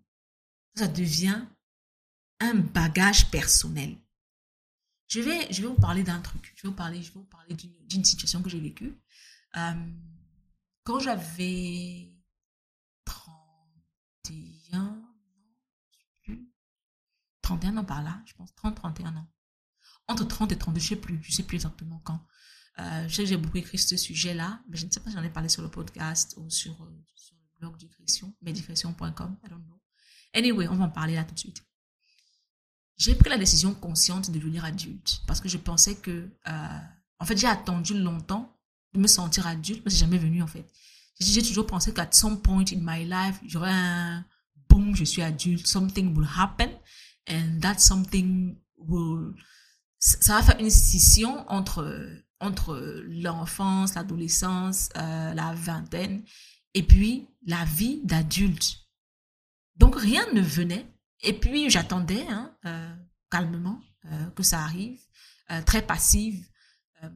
[0.75, 1.45] ça devient
[2.39, 3.97] un bagage personnel.
[5.08, 6.53] Je vais, je vais vous parler d'un truc.
[6.55, 8.97] Je vais vous parler, parler d'une situation que j'ai vécue.
[9.58, 9.91] Euh,
[10.84, 12.14] quand j'avais
[14.26, 15.02] 31,
[17.42, 19.28] 31 ans par là, je pense, 30, 31 ans.
[20.08, 22.20] Entre 30 et 32, je sais plus, je sais plus exactement quand.
[22.80, 25.16] Euh, je sais que j'ai beaucoup écrit ce sujet-là, mais je ne sais pas si
[25.16, 29.64] j'en ai parlé sur le podcast ou sur, euh, le blog Discrétion, medicretion.com, I don't
[29.64, 29.82] know.
[30.34, 31.64] Anyway, on va en parler là tout de suite.
[32.98, 36.80] J'ai pris la décision consciente de devenir adulte parce que je pensais que, euh,
[37.19, 38.58] en fait, j'ai attendu longtemps
[38.94, 40.65] de me sentir adulte, mais c'est jamais venu en fait.
[41.20, 44.26] J'ai toujours pensé qu'à some point in my life, j'aurais un
[44.70, 46.70] boom, je suis adulte, something will happen,
[47.30, 49.34] and that something will,
[50.00, 52.10] ça va faire une scission entre,
[52.40, 56.24] entre l'enfance, l'adolescence, euh, la vingtaine,
[56.74, 58.86] et puis la vie d'adulte.
[59.78, 60.86] Donc rien ne venait,
[61.22, 62.94] et puis j'attendais hein, euh,
[63.32, 65.00] calmement euh, que ça arrive,
[65.66, 66.48] très passive.
[67.04, 67.10] Euh,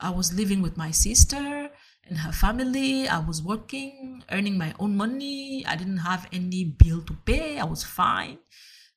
[0.00, 1.61] I was living with my sister
[2.10, 3.08] in her family.
[3.08, 5.64] I was working, earning my own money.
[5.66, 7.58] I didn't have any bill to pay.
[7.58, 8.38] I was fine.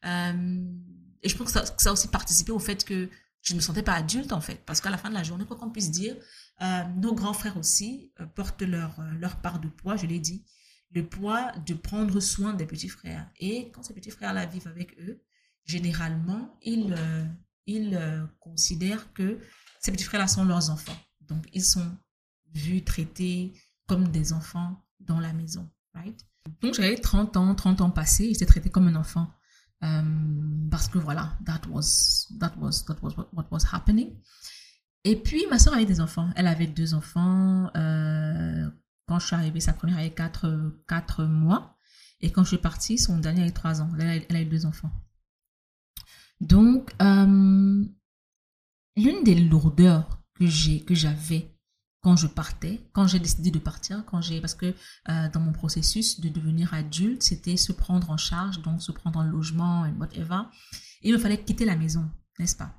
[0.05, 0.63] Euh,
[1.23, 3.09] et je pense que ça, a aussi participé au fait que
[3.41, 4.63] je ne me sentais pas adulte, en fait.
[4.65, 6.15] Parce qu'à la fin de la journée, quoi qu'on puisse dire,
[6.61, 10.45] euh, nos grands frères aussi euh, portent leur, leur part de poids, je l'ai dit.
[10.91, 13.29] Le poids de prendre soin des petits frères.
[13.39, 15.21] Et quand ces petits frères-là vivent avec eux,
[15.65, 16.95] généralement, ils,
[17.65, 17.99] ils
[18.39, 19.39] considèrent que
[19.81, 20.95] ces petits frères-là sont leurs enfants.
[21.21, 21.91] Donc, ils sont
[22.55, 23.53] vus, traités
[23.87, 25.69] comme des enfants dans la maison.
[25.93, 26.25] Right?
[26.61, 29.29] Donc, j'avais 30 ans, 30 ans passés, j'étais traité comme un enfant.
[30.71, 34.15] parce que voilà, that was, that was, that was what, was happening.
[35.03, 36.29] Et puis, ma soeur avait des enfants.
[36.35, 37.69] Elle avait deux enfants.
[37.75, 38.67] Euh,
[39.07, 41.77] quand je suis arrivée, sa première avait quatre, quatre mois.
[42.21, 43.89] Et quand je suis partie, son dernier avait trois ans.
[43.99, 44.91] Elle, elle a eu deux enfants.
[46.41, 47.85] Donc, euh,
[48.97, 51.54] l'une des lourdeurs que j'ai, que j'avais
[52.05, 54.75] quand je partais, quand j'ai décidé de partir, quand j'ai, parce que
[55.09, 59.17] euh, dans mon processus de devenir adulte, c'était se prendre en charge, donc se prendre
[59.17, 60.41] en logement et whatever.
[61.01, 62.75] Et il me fallait quitter la maison, n'est-ce pas?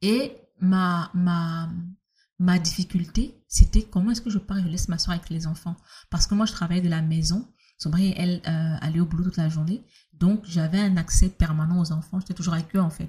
[0.00, 1.70] Et ma, ma,
[2.38, 5.48] ma difficulté, c'était comment est-ce que je pars et je laisse ma soeur avec les
[5.48, 5.74] enfants?
[6.08, 7.48] Parce que moi, je travaillais de la maison.
[7.78, 9.82] Son mari, elle, euh, allait au boulot toute la journée.
[10.12, 12.20] Donc, j'avais un accès permanent aux enfants.
[12.20, 13.08] J'étais toujours avec eux, en fait.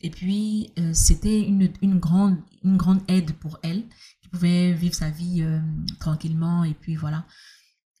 [0.00, 3.84] Et puis, euh, c'était une, une, grande, une grande aide pour elle,
[4.28, 5.60] pouvait vivre sa vie euh,
[6.00, 6.64] tranquillement.
[6.64, 7.26] Et puis, voilà.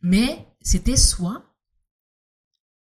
[0.02, 1.56] Mais c'était soit,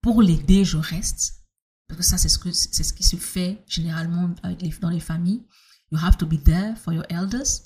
[0.01, 1.47] pour l'aider, je reste.
[1.87, 4.35] Parce que ça, c'est ce, que, c'est ce qui se fait généralement
[4.81, 5.47] dans les familles.
[5.91, 7.63] You have to be there for your elders.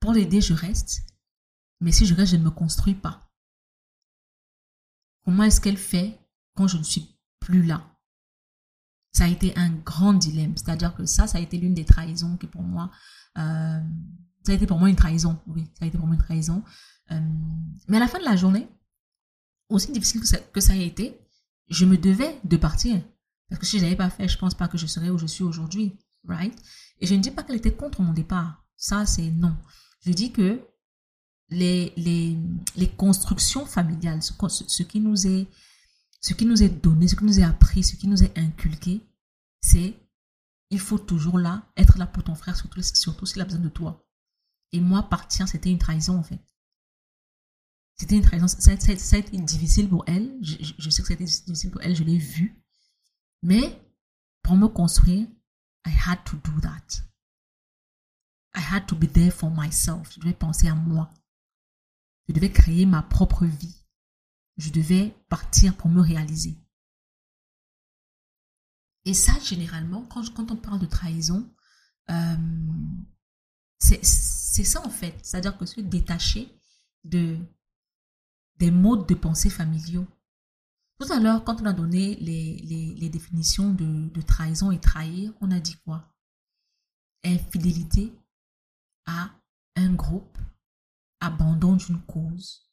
[0.00, 1.00] Pour l'aider, je reste.
[1.80, 3.30] Mais si je reste, je ne me construis pas.
[5.24, 6.18] Comment est-ce qu'elle fait
[6.54, 7.98] quand je ne suis plus là?
[9.12, 10.56] Ça a été un grand dilemme.
[10.56, 12.90] C'est-à-dire que ça, ça a été l'une des trahisons qui pour moi...
[13.38, 13.80] Euh,
[14.46, 15.38] ça a été pour moi une trahison.
[15.48, 16.62] Oui, ça a été pour moi une trahison.
[17.10, 17.20] Euh,
[17.88, 18.68] mais à la fin de la journée,
[19.68, 21.18] aussi difficile que ça, que a été,
[21.68, 23.02] je me devais de partir.
[23.48, 25.26] Parce que si je n'avais pas fait, je pense pas que je serais où je
[25.26, 25.96] suis aujourd'hui.
[26.28, 26.56] Right?
[27.00, 28.64] Et je ne dis pas qu'elle était contre mon départ.
[28.76, 29.56] Ça, c'est non.
[30.04, 30.60] Je dis que
[31.48, 32.36] les, les,
[32.76, 35.48] les constructions familiales, ce, ce, qui nous est,
[36.20, 39.00] ce qui nous est donné, ce qui nous est appris, ce qui nous est inculqué,
[39.60, 39.94] c'est
[40.70, 43.68] il faut toujours là, être là pour ton frère, surtout, surtout s'il a besoin de
[43.68, 44.05] toi.
[44.72, 46.40] Et moi, partir, c'était une trahison, en fait.
[47.96, 48.46] C'était une trahison.
[48.48, 50.36] Ça, ça, a été difficile pour elle.
[50.42, 52.62] Je, sais que c'était difficile pour elle, je l'ai vu.
[53.42, 53.80] Mais
[54.42, 55.26] pour me construire,
[55.86, 57.02] I had to do that.
[58.54, 60.12] I had to be there for myself.
[60.14, 61.10] Je devais penser à moi.
[62.28, 63.84] Je devais créer ma propre vie.
[64.56, 66.58] Je devais partir pour me réaliser.
[69.04, 71.48] Et ça, généralement, quand, quand on parle de trahison,
[72.10, 72.36] euh,
[73.78, 75.18] c'est ça en fait.
[75.22, 76.48] C'est-à-dire que se détacher
[77.04, 77.38] de,
[78.58, 80.06] des modes de pensée familiaux.
[80.98, 85.50] Tout à l'heure, quand on a donné les, les, définitions de, trahison et trahir, on
[85.50, 86.10] a dit quoi?
[87.22, 88.12] Infidélité
[89.04, 89.30] à
[89.76, 90.38] un groupe,
[91.20, 92.70] abandon d'une cause,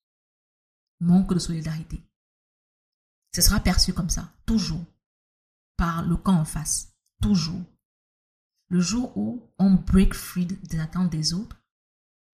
[1.02, 2.02] manque de solidarité.
[3.36, 4.86] Ce sera perçu comme ça, toujours,
[5.76, 7.62] par le camp en face, toujours.
[8.74, 11.62] Le jour où on break free des attentes des autres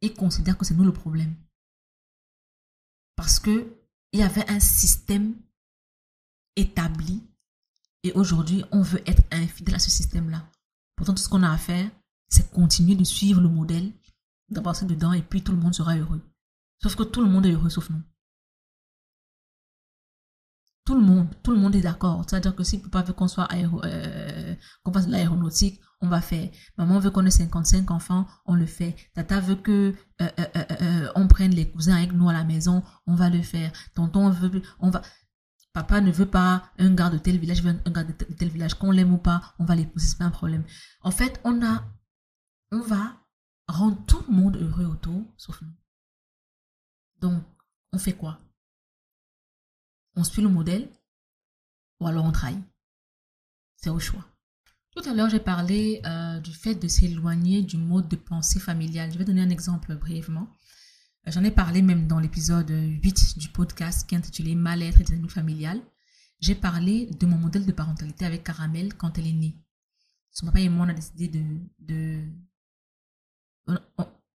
[0.02, 1.36] et considère que c'est nous le problème.
[3.18, 3.76] Parce que
[4.14, 5.36] il y avait un système
[6.56, 7.22] établi
[8.04, 10.50] et aujourd'hui on veut être infidèle à ce système-là.
[10.96, 11.92] Pourtant tout ce qu'on a à faire,
[12.30, 13.92] c'est continuer de suivre le modèle,
[14.48, 16.22] d'avancer dedans et puis tout le monde sera heureux.
[16.82, 18.02] Sauf que tout le monde est heureux sauf nous.
[20.90, 22.26] Tout le monde, tout le monde est d'accord.
[22.28, 26.50] C'est-à-dire que si papa veut qu'on soit aéro, euh, qu'on fasse l'aéronautique, on va faire.
[26.80, 28.96] Maman veut qu'on ait 55 enfants, on le fait.
[29.14, 33.14] Tata veut que euh, euh, on prenne les cousins avec nous à la maison, on
[33.14, 33.72] va le faire.
[33.94, 35.04] Tonton veut, on va.
[35.74, 38.74] Papa ne veut pas un gars de tel village, un gars de tel village.
[38.74, 40.64] Qu'on l'aime ou pas, on va l'épouser, c'est pas un problème.
[41.04, 41.84] En fait, on a,
[42.72, 43.16] on va
[43.68, 45.76] rendre tout le monde heureux autour, sauf nous.
[47.22, 47.44] Donc,
[47.94, 48.40] on fait quoi?
[50.16, 50.89] On suit le modèle
[51.99, 52.60] ou alors on trahit.
[53.76, 54.26] C'est au choix.
[54.95, 59.12] Tout à l'heure, j'ai parlé euh, du fait de s'éloigner du mode de pensée familial.
[59.14, 60.49] Je vais donner un exemple brièvement.
[61.26, 65.32] J'en ai parlé même dans l'épisode 8 du podcast qui est intitulé Mal-être et dynamique
[65.32, 65.80] familiale.
[66.39, 69.55] J'ai parlé de mon modèle de parentalité avec Caramel quand elle est née.
[70.32, 71.43] Son papa et moi, on a décidé de...
[71.80, 72.24] de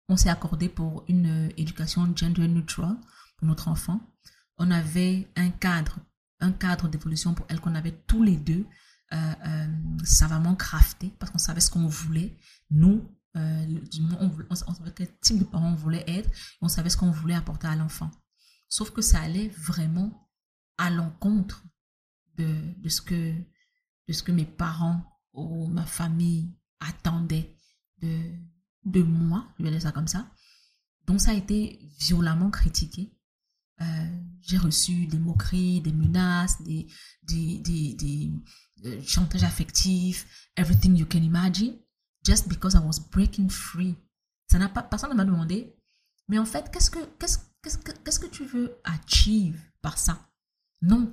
[0.08, 2.96] on, s'est accordé pour une éducation gender neutral
[3.38, 4.00] pour notre enfant.
[4.59, 5.98] On avait un cadre,
[6.40, 8.66] un cadre d'évolution pour elle qu'on avait tous les deux
[9.12, 9.66] euh, euh,
[10.05, 12.36] savamment crafté parce qu'on savait ce qu'on voulait.
[12.70, 13.80] Nous, euh,
[14.20, 16.30] on, on, savait quel type de parents on voulait être,
[16.61, 18.11] on savait ce qu'on voulait apporter à l'enfant.
[18.68, 20.28] Sauf que ça allait vraiment
[20.78, 21.64] à l'encontre
[22.36, 23.34] de, de, ce que
[24.09, 25.02] de ce que mes parents
[25.32, 27.57] ou ma famille attendaient
[28.00, 28.32] de,
[28.84, 30.30] de moi, je vais dire ça comme ça.
[31.07, 33.16] Donc ça a été violemment critiqué.
[33.80, 33.84] Euh,
[34.40, 36.86] j'ai reçu des moqueries, des menaces, des,
[37.22, 38.32] des, des, des
[38.84, 41.76] euh, chantages affectifs, everything you can imagine,
[42.24, 43.96] just because I was breaking free.
[44.50, 45.74] Ça n'a pas, personne ne m'a demandé,
[46.28, 50.30] mais en fait, qu'est-ce que, qu'est-ce, qu'est-ce que, qu'est-ce que tu veux achieve par ça?
[50.82, 51.12] Non.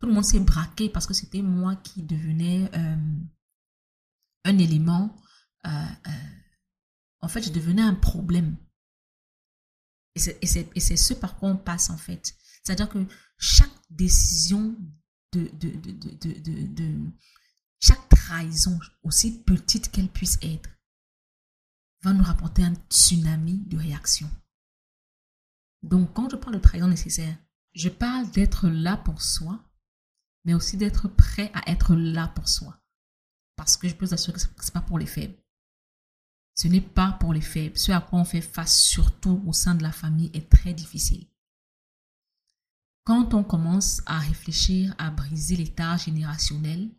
[0.00, 2.96] Tout le monde s'est braqué parce que c'était moi qui devenais euh,
[4.44, 5.16] un élément.
[7.24, 8.56] En fait, je devenais un problème.
[10.14, 12.34] Et c'est ce par quoi on passe, en fait.
[12.62, 13.04] C'est-à-dire que
[13.38, 14.76] chaque décision
[15.32, 15.50] de,
[17.80, 20.70] chaque trahison, aussi petite qu'elle puisse être,
[22.02, 24.30] va nous rapporter un tsunami de réaction.
[25.82, 27.36] Donc, quand je parle de trahison nécessaire,
[27.74, 29.64] je parle d'être là pour soi,
[30.44, 32.78] mais aussi d'être prêt à être là pour soi.
[33.56, 35.41] Parce que je peux vous assurer que ce n'est pas pour les faibles.
[36.54, 37.78] Ce n'est pas pour les faibles.
[37.78, 41.26] Ce à quoi on fait face, surtout au sein de la famille, est très difficile.
[43.04, 46.90] Quand on commence à réfléchir à briser l'état générationnel,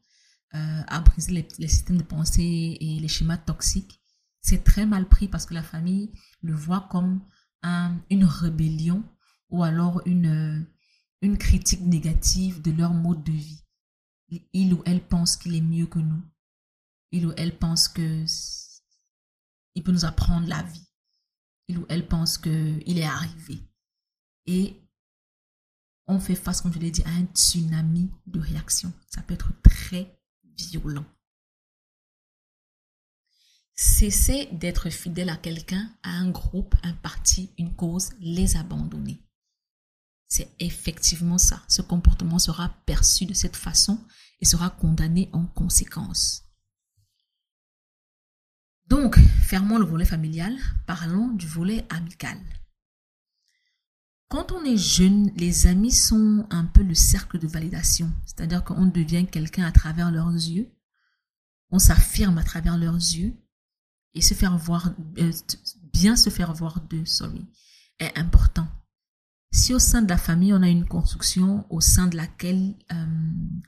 [0.56, 4.02] euh, à briser les, systèmes de pensée et les schémas toxiques,
[4.42, 7.22] c'est très mal pris parce que la famille le voit comme
[8.10, 9.04] une rébellion
[9.50, 10.68] ou alors une,
[11.22, 13.64] une critique négative de leur mode de vie.
[14.52, 16.22] Il ou elle pense qu'il est mieux que nous.
[17.12, 18.26] Il ou elle pense que
[19.76, 20.88] il peut nous apprendre la vie.
[21.68, 23.62] Il ou elle pense qu'il est arrivé.
[24.46, 24.82] Et
[26.08, 28.94] on fait face, comme je l'ai dit, à un tsunami de réactions.
[29.10, 31.06] Ça peut être très violent.
[33.76, 39.24] Cesser d'être fidèle à quelqu'un, à un groupe, un parti, une cause, les abandonner.
[40.28, 41.64] C'est effectivement ça.
[41.68, 44.00] Ce comportement sera perçu de cette façon
[44.42, 46.44] et sera condamné en conséquence.
[48.94, 52.38] Donc, fermons le volet familial, parlons du volet amical.
[54.30, 58.86] Quand on est jeune, les amis sont un peu le cercle de validation, c'est-à-dire qu'on
[58.86, 60.70] devient quelqu'un à travers leurs yeux,
[61.72, 63.34] on s'affirme à travers leurs yeux
[64.14, 65.32] et se faire voir, euh,
[65.92, 67.48] bien se faire voir d'eux, sorry,
[67.98, 68.68] est important.
[69.52, 73.06] Si au sein de la famille, on a une construction au sein de laquelle euh,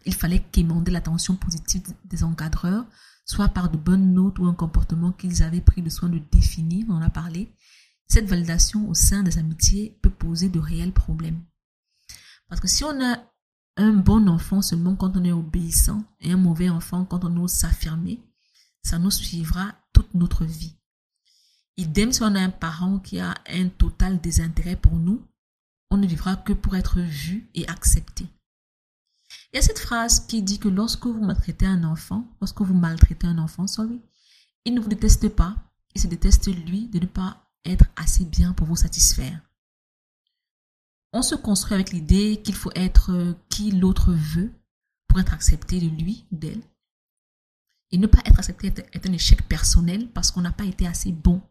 [0.06, 2.86] il fallait quémander l'attention positive des encadreurs,
[3.26, 6.86] soit par de bonnes notes ou un comportement qu'ils avaient pris le soin de définir,
[6.90, 7.52] on en a parlé,
[8.08, 11.42] cette validation au sein des amitiés peut poser de réels problèmes.
[12.48, 13.18] Parce que si on a
[13.78, 17.52] un bon enfant seulement quand on est obéissant et un mauvais enfant quand on ose
[17.52, 18.22] s'affirmer,
[18.84, 20.76] ça nous suivra toute notre vie.
[21.78, 25.26] Idem si on a un parent qui a un total désintérêt pour nous,
[25.90, 28.28] on ne vivra que pour être vu et accepté.
[29.56, 32.74] Il y a cette phrase qui dit que lorsque vous maltraitez un enfant, lorsque vous
[32.74, 34.02] maltraitez un enfant, sorry,
[34.66, 35.56] il ne vous déteste pas,
[35.94, 39.40] il se déteste lui de ne pas être assez bien pour vous satisfaire.
[41.14, 44.52] On se construit avec l'idée qu'il faut être qui l'autre veut
[45.08, 46.62] pour être accepté de lui ou d'elle.
[47.92, 51.14] Et ne pas être accepté est un échec personnel parce qu'on n'a pas été assez
[51.14, 51.42] bon.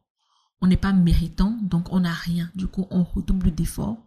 [0.60, 2.50] On n'est pas méritant, donc on n'a rien.
[2.54, 4.04] Du coup, on redouble d'efforts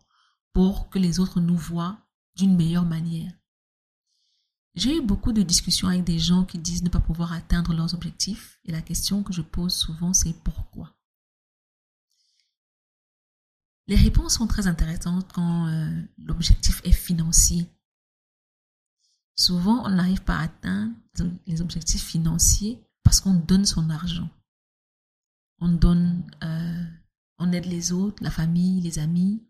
[0.53, 1.97] pour que les autres nous voient
[2.35, 3.33] d'une meilleure manière.
[4.77, 7.93] J'ai eu beaucoup de discussions avec des gens qui disent ne pas pouvoir atteindre leurs
[7.93, 10.95] objectifs et la question que je pose souvent c'est pourquoi?
[13.87, 17.67] Les réponses sont très intéressantes quand euh, l'objectif est financier.
[19.35, 20.95] Souvent, on n'arrive pas à atteindre
[21.47, 24.29] les objectifs financiers parce qu'on donne son argent.
[25.59, 26.85] On donne, euh,
[27.39, 29.41] on aide les autres, la famille, les amis,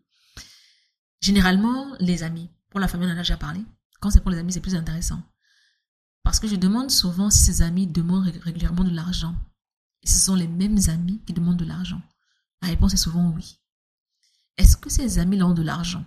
[1.20, 2.48] Généralement, les amis.
[2.70, 3.60] Pour la famille, on en a déjà parlé.
[4.00, 5.22] Quand c'est pour les amis, c'est plus intéressant.
[6.22, 9.34] Parce que je demande souvent si ces amis demandent régulièrement de l'argent.
[10.02, 12.00] Et ce sont les mêmes amis qui demandent de l'argent.
[12.62, 13.60] La réponse est souvent oui.
[14.56, 16.04] Est-ce que ces amis ont de l'argent?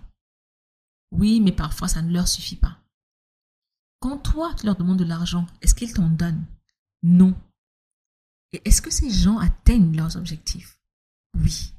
[1.10, 2.78] Oui, mais parfois ça ne leur suffit pas.
[4.00, 6.44] Quand toi, tu leur demandes de l'argent, est-ce qu'ils t'en donnent?
[7.02, 7.34] Non.
[8.52, 10.78] Et est-ce que ces gens atteignent leurs objectifs?
[11.34, 11.72] Oui.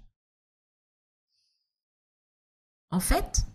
[2.91, 3.45] En fait,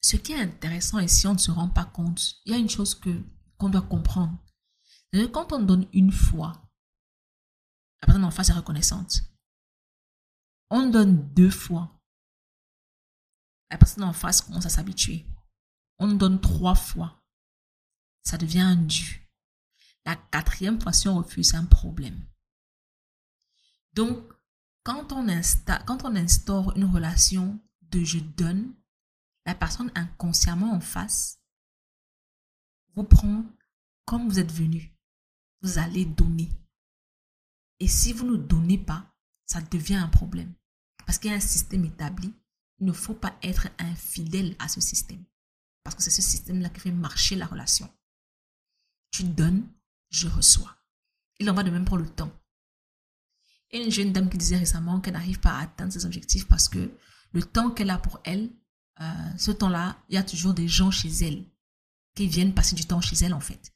[0.00, 2.58] ce qui est intéressant et si on ne se rend pas compte, il y a
[2.58, 3.22] une chose que
[3.58, 4.38] qu'on doit comprendre.
[5.12, 6.70] Que quand on donne une fois,
[8.00, 9.20] la personne en face est reconnaissante.
[10.70, 12.00] On donne deux fois,
[13.70, 15.26] la personne en face commence à s'habituer.
[15.98, 17.22] On donne trois fois,
[18.22, 19.28] ça devient un dû.
[20.06, 22.24] La quatrième fois, si on refuse, c'est un problème.
[23.92, 24.16] Donc,
[24.82, 25.26] quand on,
[25.84, 28.72] quand on instaure une relation de je donne,
[29.46, 31.40] la personne inconsciemment en face
[32.94, 33.44] vous prend
[34.04, 34.92] comme vous êtes venu,
[35.62, 36.48] vous allez donner.
[37.78, 39.14] Et si vous ne donnez pas,
[39.46, 40.52] ça devient un problème.
[41.06, 42.34] Parce qu'il y a un système établi.
[42.78, 45.24] Il ne faut pas être infidèle à ce système.
[45.82, 47.92] Parce que c'est ce système-là qui fait marcher la relation.
[49.10, 49.66] Tu donnes,
[50.10, 50.76] je reçois.
[51.38, 52.32] Il en va de même pour le temps.
[53.72, 56.90] Une jeune dame qui disait récemment qu'elle n'arrive pas à atteindre ses objectifs parce que
[57.32, 58.50] le temps qu'elle a pour elle,
[59.00, 59.04] euh,
[59.38, 61.44] ce temps-là, il y a toujours des gens chez elle
[62.14, 63.72] qui viennent passer du temps chez elle en fait.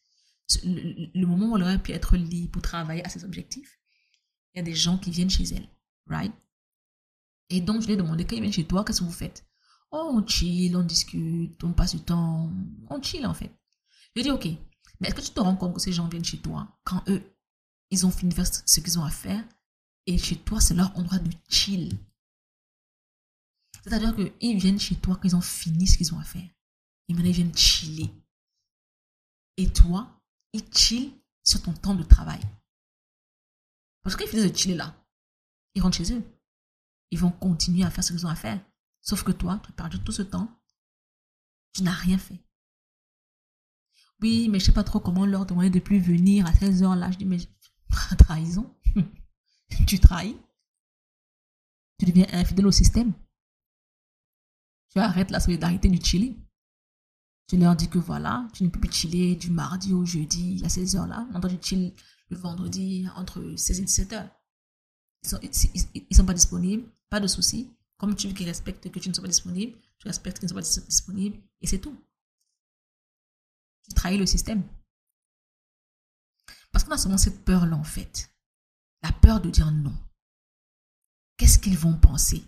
[0.65, 3.81] Le, moment où elle aurait pu être libre pour travailler à ses objectifs,
[4.53, 5.69] il y a des gens qui viennent chez elle,
[6.07, 6.33] right?
[7.49, 9.47] Et donc je lui ai demandé quand ils viennent chez toi, qu'est-ce que vous faites?
[9.91, 12.51] Oh, on chill, on discute, on passe du temps,
[12.91, 13.51] on chill en fait.
[14.15, 14.49] Je lui ai dit ok,
[15.01, 17.23] mais est-ce que tu te rends compte que ces gens viennent chez toi quand eux,
[17.91, 19.45] ils ont fini de ce qu'ils ont à faire
[20.07, 21.99] et chez toi, c'est leur endroit de chill?
[23.85, 26.49] C'est-à-dire qu'ils viennent chez toi quand ils ont fini ce qu'ils ont à faire.
[27.09, 28.11] Et maintenant, ils viennent chiller.
[29.59, 30.23] Et toi,
[30.55, 32.41] ils chillent sur ton temps de travail.
[34.03, 34.97] Parce qu'ils finissent de chiller là.
[35.75, 36.25] Ils rentrent chez eux.
[37.11, 38.59] Ils vont continuer à faire ce qu'ils ont à faire.
[39.03, 40.49] Sauf que toi, tu as perdu tout ce temps.
[41.75, 42.43] Tu n'as rien fait.
[44.23, 46.97] Oui, mais je sais pas trop comment leur demander de plus venir à 16 heures
[46.97, 47.11] là.
[47.11, 47.37] Je dis, mais
[48.19, 48.75] trahison.
[49.87, 50.39] tu trahis.
[51.99, 53.13] Tu deviens infidèle au système.
[54.95, 56.39] Tu arrêtes la solidarité du chili.
[57.49, 60.69] Tu leur dis que voilà, tu ne peux plus chiller du mardi au jeudi à
[60.69, 61.27] 16 heures là.
[61.33, 61.95] Maintenant, tu chilles
[62.31, 64.31] le vendredi entre 16 et 17 heures.
[65.23, 65.41] Ils sont,
[66.13, 67.71] sont pas disponibles, pas de souci.
[67.99, 70.53] Comme tu veux qu'ils respectent que tu ne sois pas disponible, tu respectes qu'ils ne
[70.53, 71.97] soient pas disponibles et c'est tout.
[73.89, 74.63] Tu trahis le système.
[76.73, 78.31] Parce qu'on a souvent cette peur-là en fait.
[79.03, 79.95] La peur de dire non.
[81.37, 82.43] Qu'est-ce qu'ils vont penser?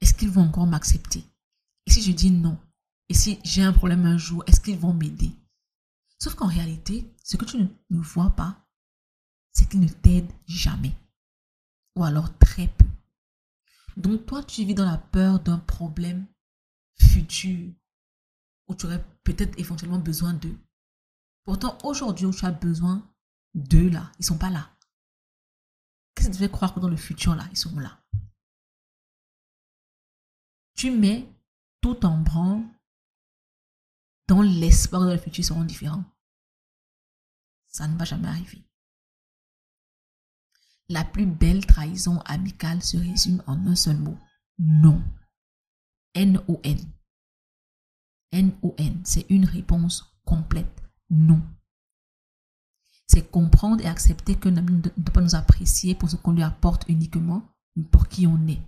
[0.00, 1.24] Est-ce qu'ils vont encore m'accepter?
[1.86, 2.58] Et si je dis non?
[3.08, 5.32] Et si j'ai un problème un jour, est-ce qu'ils vont m'aider?
[6.18, 8.64] Sauf qu'en réalité, ce que tu ne vois pas,
[9.52, 10.96] c'est qu'ils ne t'aident jamais.
[11.96, 12.86] Ou alors très peu.
[13.96, 16.26] Donc toi, tu vis dans la peur d'un problème
[16.98, 17.72] futur
[18.68, 20.56] où tu aurais peut-être éventuellement besoin d'eux.
[21.44, 23.06] Pourtant, aujourd'hui où tu as besoin
[23.54, 24.70] d'eux là, ils sont pas là.
[26.14, 28.02] Qu'est-ce que tu fais croire que dans le futur, là, ils seront là?
[30.74, 31.28] Tu mets
[31.82, 32.64] tout en branle
[34.28, 36.04] dans l'espoir que dans le futur, seront différents.
[37.68, 38.64] Ça ne va jamais arriver.
[40.88, 44.16] La plus belle trahison amicale se résume en un seul mot.
[44.58, 45.02] Non.
[46.14, 46.78] N-O-N.
[48.32, 49.02] N-O-N.
[49.04, 50.82] C'est une réponse complète.
[51.10, 51.42] Non
[53.12, 56.86] c'est comprendre et accepter ami ne doit pas nous apprécier pour ce qu'on lui apporte
[56.88, 57.42] uniquement,
[57.76, 58.62] mais pour qui on est.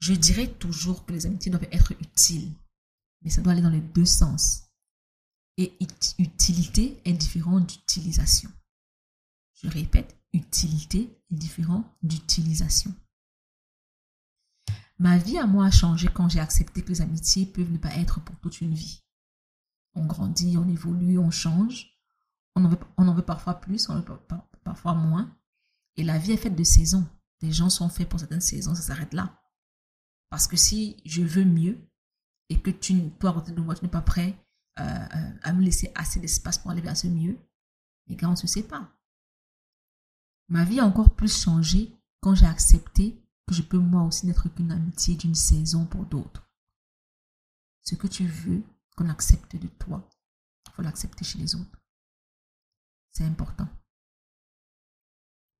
[0.00, 2.52] Je dirais toujours que les amitiés doivent être utiles,
[3.22, 4.64] mais ça doit aller dans les deux sens.
[5.56, 5.72] Et
[6.18, 8.50] utilité est différent d'utilisation.
[9.54, 12.94] Je répète, utilité est différent d'utilisation.
[14.98, 17.94] Ma vie à moi a changé quand j'ai accepté que les amitiés peuvent ne pas
[17.96, 19.02] être pour toute une vie.
[19.94, 21.98] On grandit, on évolue, on change.
[22.54, 24.18] On en veut, parfois plus, on en veut
[24.64, 25.34] parfois moins.
[25.96, 27.06] Et la vie est faite de saisons.
[27.40, 29.38] Des gens sont faits pour certaines saisons, ça s'arrête là.
[30.30, 31.78] Parce que si je veux mieux
[32.48, 34.38] et que tu, toi, à côté de moi, tu n'es pas prêt
[34.78, 37.38] euh, euh, à me laisser assez d'espace pour aller vers ce mieux,
[38.06, 38.92] les gars, on se pas.
[40.48, 44.48] Ma vie a encore plus changé quand j'ai accepté que je peux moi aussi n'être
[44.48, 46.48] qu'une amitié d'une saison pour d'autres.
[47.82, 48.62] Ce que tu veux
[48.96, 50.08] qu'on accepte de toi,
[50.66, 51.80] il faut l'accepter chez les autres.
[53.12, 53.68] C'est important.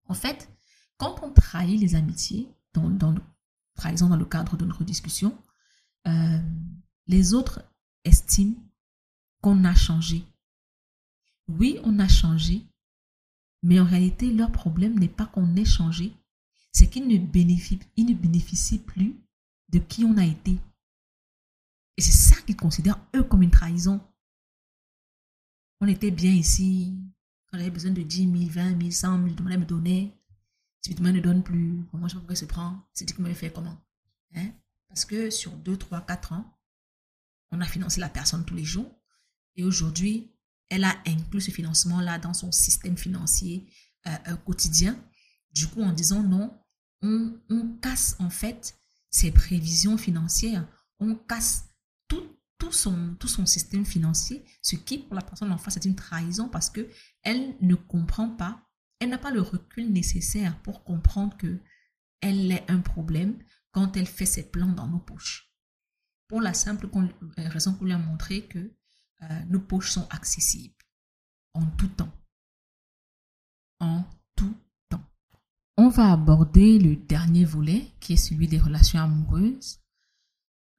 [0.09, 0.51] En fait,
[0.99, 3.15] quand on trahit les amitiés, dans,
[3.77, 5.37] par exemple dans le cadre de notre discussion,
[6.07, 6.39] euh,
[7.07, 7.63] les autres
[8.05, 8.57] estiment
[9.43, 10.25] qu'on a changé.
[11.49, 12.67] Oui, on a changé,
[13.63, 16.13] mais en réalité, leur problème n'est pas qu'on ait changé,
[16.73, 19.17] c'est qu'ils ne, bénéficient, ne bénéficient plus
[19.69, 20.59] de qui on a été.
[21.97, 24.01] Et c'est ça qu'ils considèrent, eux, comme une trahison.
[25.81, 26.95] On était bien ici,
[27.51, 30.13] quand j'avais besoin de 10 000, 20 000, 100 000, demandait me donner.
[30.87, 31.85] Typiquement, ne donne plus.
[31.91, 32.89] Comment je sais pas pourquoi il se prend.
[32.93, 33.77] C'est comment il fait comment?
[34.37, 34.53] Hein?
[34.87, 36.57] Parce que sur 2, 3, 4 ans,
[37.51, 38.89] on a financé la personne tous les jours.
[39.57, 40.33] Et aujourd'hui,
[40.69, 43.67] elle a inclus ce financement-là dans son système financier
[44.07, 44.97] euh, euh, quotidien.
[45.51, 46.57] Du coup, en disant non,
[47.03, 48.79] on, on casse en fait
[49.11, 50.69] ses prévisions financières.
[51.01, 51.65] On casse
[52.59, 55.95] tout son, tout son système financier, ce qui pour la personne en face est une
[55.95, 56.89] trahison parce que
[57.23, 58.66] elle ne comprend pas,
[58.99, 61.61] elle n'a pas le recul nécessaire pour comprendre que
[62.21, 63.39] elle est un problème
[63.73, 65.53] quand elle fait ses plans dans nos poches.
[66.29, 68.59] Pour la simple euh, raison qu'on lui a montré que
[69.23, 70.75] euh, nos poches sont accessibles.
[71.55, 72.13] en tout temps.
[73.81, 74.55] En tout
[74.89, 75.05] temps.
[75.77, 79.81] On va aborder le dernier volet qui est celui des relations amoureuses.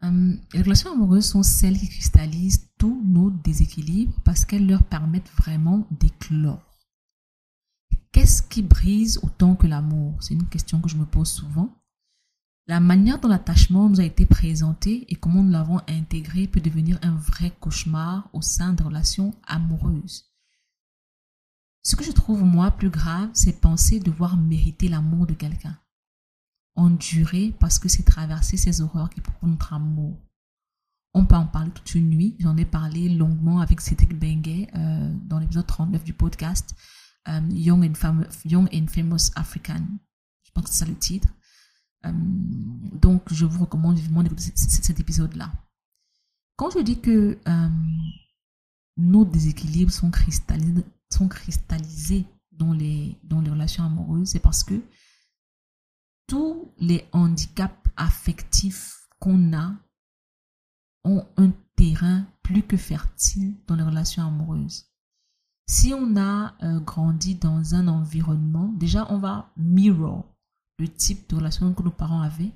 [0.02, 5.32] Hum, les relations amoureuses sont celles qui cristallisent tous nos déséquilibres parce qu'elles leur permettent
[5.32, 6.67] vraiment d'éclore.
[8.18, 10.18] Qu'est-ce qui brise autant que l'amour?
[10.24, 11.78] C'est une question que je me pose souvent.
[12.66, 16.98] La manière dont l'attachement nous a été présenté et comment nous l'avons intégré peut devenir
[17.04, 20.34] un vrai cauchemar au sein de relations amoureuses.
[21.84, 25.78] Ce que je trouve moi plus grave, c'est penser devoir mériter l'amour de quelqu'un.
[26.76, 30.18] Endurer parce que c'est traverser ces horreurs qui prouvent notre amour.
[31.14, 32.36] On peut en parler toute une nuit.
[32.40, 36.76] J'en ai parlé longuement avec Cédric Benguet euh, dans l'épisode 39 du podcast
[37.28, 37.94] euh, Young, and
[38.46, 39.84] Young Famous African.
[40.44, 41.28] Je pense que c'est ça le titre.
[42.06, 45.52] Euh, donc, je vous recommande vivement d'écouter cet épisode-là.
[46.56, 47.70] Quand je dis que euh,
[48.98, 54.82] nos déséquilibres sont cristallisés, dans les relations amoureuses, c'est parce que
[56.28, 59.76] tous les handicaps affectifs qu'on a
[61.04, 64.87] ont un terrain plus que fertile dans les relations amoureuses.
[65.70, 70.34] Si on a euh, grandi dans un environnement, déjà on va mirror
[70.80, 72.54] le type de relation que nos parents avaient.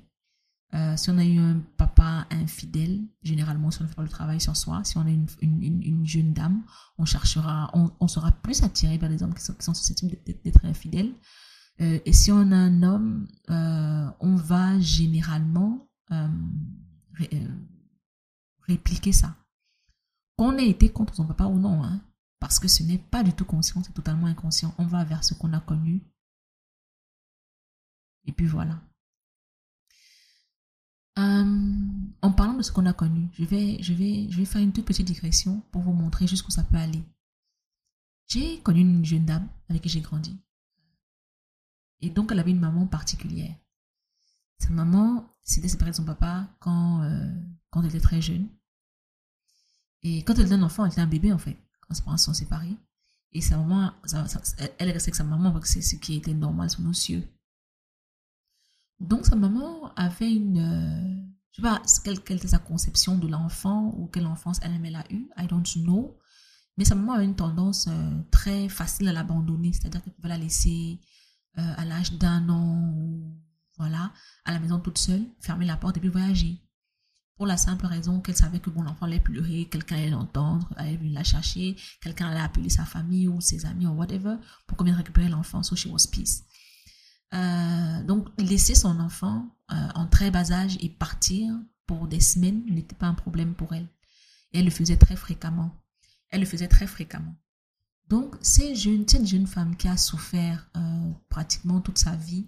[0.74, 4.08] Euh, si on a eu un papa infidèle, généralement, si on ne fait pas le
[4.08, 6.62] travail sur soi, si on est une, jeune dame,
[6.96, 11.12] on cherchera, on, sera plus attiré vers les hommes qui sont, susceptibles d'être infidèles.
[11.82, 15.86] Euh, et si on a un homme, on va généralement
[18.66, 19.36] répliquer ça.
[20.38, 22.00] Qu'on ait été contre son papa ou non, hein,
[22.42, 24.74] parce que ce n'est pas du tout conscient, c'est totalement inconscient.
[24.76, 26.02] On va vers ce qu'on a connu
[28.24, 28.82] et puis voilà.
[31.20, 31.76] Euh,
[32.20, 34.72] en parlant de ce qu'on a connu, je vais, je, vais, je vais faire une
[34.72, 37.04] toute petite digression pour vous montrer jusqu'où ça peut aller.
[38.26, 40.36] J'ai connu une jeune dame avec qui j'ai grandi.
[42.00, 43.54] Et donc, elle avait une maman particulière.
[44.58, 47.32] Sa maman s'était séparée de son papa quand, euh,
[47.70, 48.48] quand elle était très jeune.
[50.02, 51.56] Et quand elle était un enfant, elle était un bébé en fait,
[52.00, 52.76] parents sont séparés.
[53.32, 53.92] Et sa maman,
[54.78, 56.92] elle est restée avec sa maman parce que c'est ce qui était normal sous nos
[56.92, 57.26] cieux.
[59.00, 61.82] Donc sa maman avait une, euh, je sais pas
[62.24, 65.64] quelle, était sa conception de l'enfant ou quelle enfance elle-même elle a eu, I don't
[65.82, 66.16] know.
[66.78, 70.38] Mais sa maman avait une tendance euh, très facile à l'abandonner, c'est-à-dire qu'elle pouvait la
[70.38, 71.00] laisser
[71.58, 72.94] euh, à l'âge d'un an,
[73.76, 74.12] voilà,
[74.44, 76.62] à la maison toute seule, fermer la porte et puis voyager.
[77.36, 80.96] Pour la simple raison qu'elle savait que bon, l'enfant allait pleurer, quelqu'un allait l'entendre, allait
[80.96, 84.84] venir la chercher, quelqu'un allait appeler sa famille ou ses amis ou whatever pour qu'on
[84.84, 85.62] vienne récupérer l'enfant.
[85.62, 86.44] So she was peace.
[87.34, 91.54] Euh, donc, laisser son enfant euh, en très bas âge et partir
[91.86, 93.88] pour des semaines n'était pas un problème pour elle.
[94.52, 95.74] Elle le faisait très fréquemment.
[96.28, 97.34] Elle le faisait très fréquemment.
[98.08, 102.46] Donc, cette jeune, cette jeune femme qui a souffert euh, pratiquement toute sa vie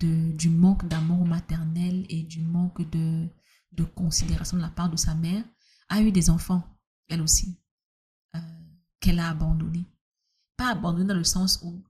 [0.00, 3.26] de, du manque d'amour maternel et du manque de,
[3.72, 5.44] de considération de la part de sa mère,
[5.88, 6.62] a eu des enfants,
[7.08, 7.58] elle aussi,
[9.00, 9.86] qu'elle a abandonnés.
[10.56, 11.82] Pas abandonnés dans le sens où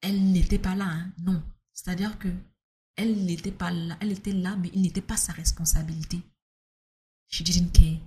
[0.00, 1.12] elle n'était pas là, hein.
[1.18, 1.42] non.
[1.72, 2.28] C'est-à-dire que
[2.96, 6.20] elle n'était pas là, elle était là, mais il n'était pas sa responsabilité.
[7.28, 8.00] She didn't care.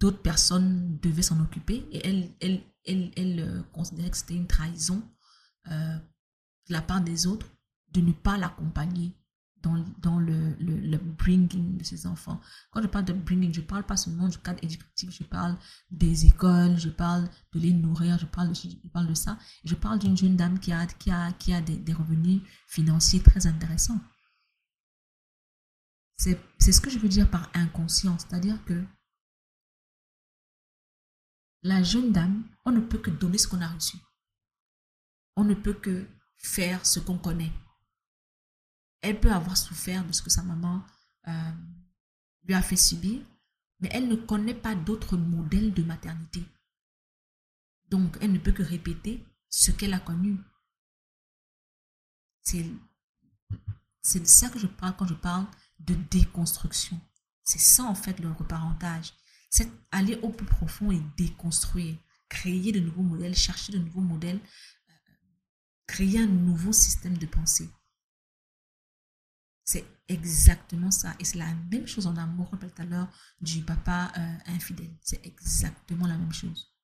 [0.00, 4.46] D'autres personnes devaient s'en occuper et elle, elle, elle, elle euh, considérait que c'était une
[4.46, 5.02] trahison
[5.68, 7.46] euh, de la part des autres
[7.90, 9.12] de ne pas l'accompagner
[9.62, 12.40] dans, dans le, le, bringing de ses enfants.
[12.70, 15.56] Quand je parle de bringing, je ne parle pas seulement du cadre éducatif, je parle
[15.90, 19.38] des écoles, je parle de les nourrir, je parle de, je parle de ça.
[19.64, 23.20] Je parle d'une jeune dame qui a, qui a, qui a des, des revenus financiers
[23.20, 24.00] très intéressants.
[26.16, 28.84] C'est ce que je veux dire par inconscient, c'est-à-dire que
[31.62, 33.96] la jeune dame, on ne peut que donner ce qu'on a reçu.
[35.36, 36.06] On ne peut que
[36.36, 37.52] faire ce qu'on connaît
[39.00, 40.82] elle peut avoir souffert de ce que sa maman
[41.28, 41.52] euh,
[42.44, 43.20] lui a fait subir,
[43.80, 46.44] mais elle ne connaît pas d'autres modèles de maternité.
[47.88, 50.38] Donc, elle ne peut que répéter ce qu'elle a connu.
[52.42, 55.46] C'est de ça que je parle quand je parle
[55.80, 56.98] de déconstruction.
[57.44, 59.12] C'est ça, en fait, le reparentage.
[59.50, 61.96] C'est aller au plus profond et déconstruire,
[62.28, 64.40] créer de nouveaux modèles, chercher de nouveaux modèles,
[64.90, 64.92] euh,
[65.86, 67.70] créer un nouveau système de pensée.
[69.68, 71.14] C'est exactement ça.
[71.20, 73.06] Et c'est la même chose en amour, on tout à l'heure
[73.42, 74.96] du papa euh, infidèle.
[75.02, 76.74] C'est exactement la même chose.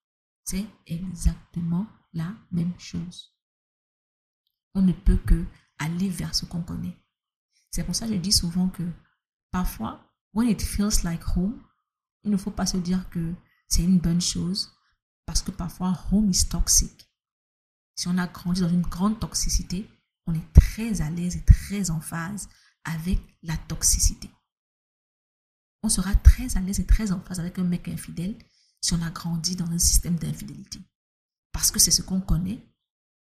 [0.44, 3.34] C'est exactement la même chose.
[4.74, 5.46] On ne peut que
[5.78, 6.94] aller vers ce qu'on connaît.
[7.70, 8.86] C'est pour ça que je dis souvent que
[9.50, 11.58] parfois, when it feels like home,
[12.22, 13.32] il ne faut pas se dire que
[13.66, 14.70] c'est une bonne chose
[15.24, 17.10] Parce que parfois, home is toxic.
[17.96, 19.88] Si on a grandi dans une grande toxicité,
[20.26, 22.46] on est très à l'aise et très en phase
[22.84, 24.30] avec la toxicité.
[25.82, 28.36] On sera très à l'aise et très en phase avec un mec infidèle
[28.80, 30.80] si on a grandi dans un système d'infidélité.
[31.52, 32.66] Parce que c'est ce qu'on connaît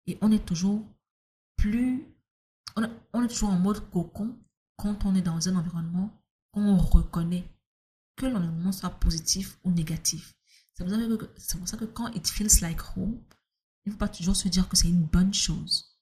[0.07, 0.87] et on est toujours
[1.57, 2.07] plus...
[3.13, 4.39] On est toujours en mode cocon
[4.77, 6.11] quand on est dans un environnement
[6.53, 7.45] qu'on reconnaît
[8.17, 10.35] que l'environnement soit positif ou négatif.
[10.75, 10.85] C'est
[11.59, 13.21] pour, ça que quand it feels like home,
[13.85, 15.99] il ne faut pas toujours se dire que c'est une bonne chose.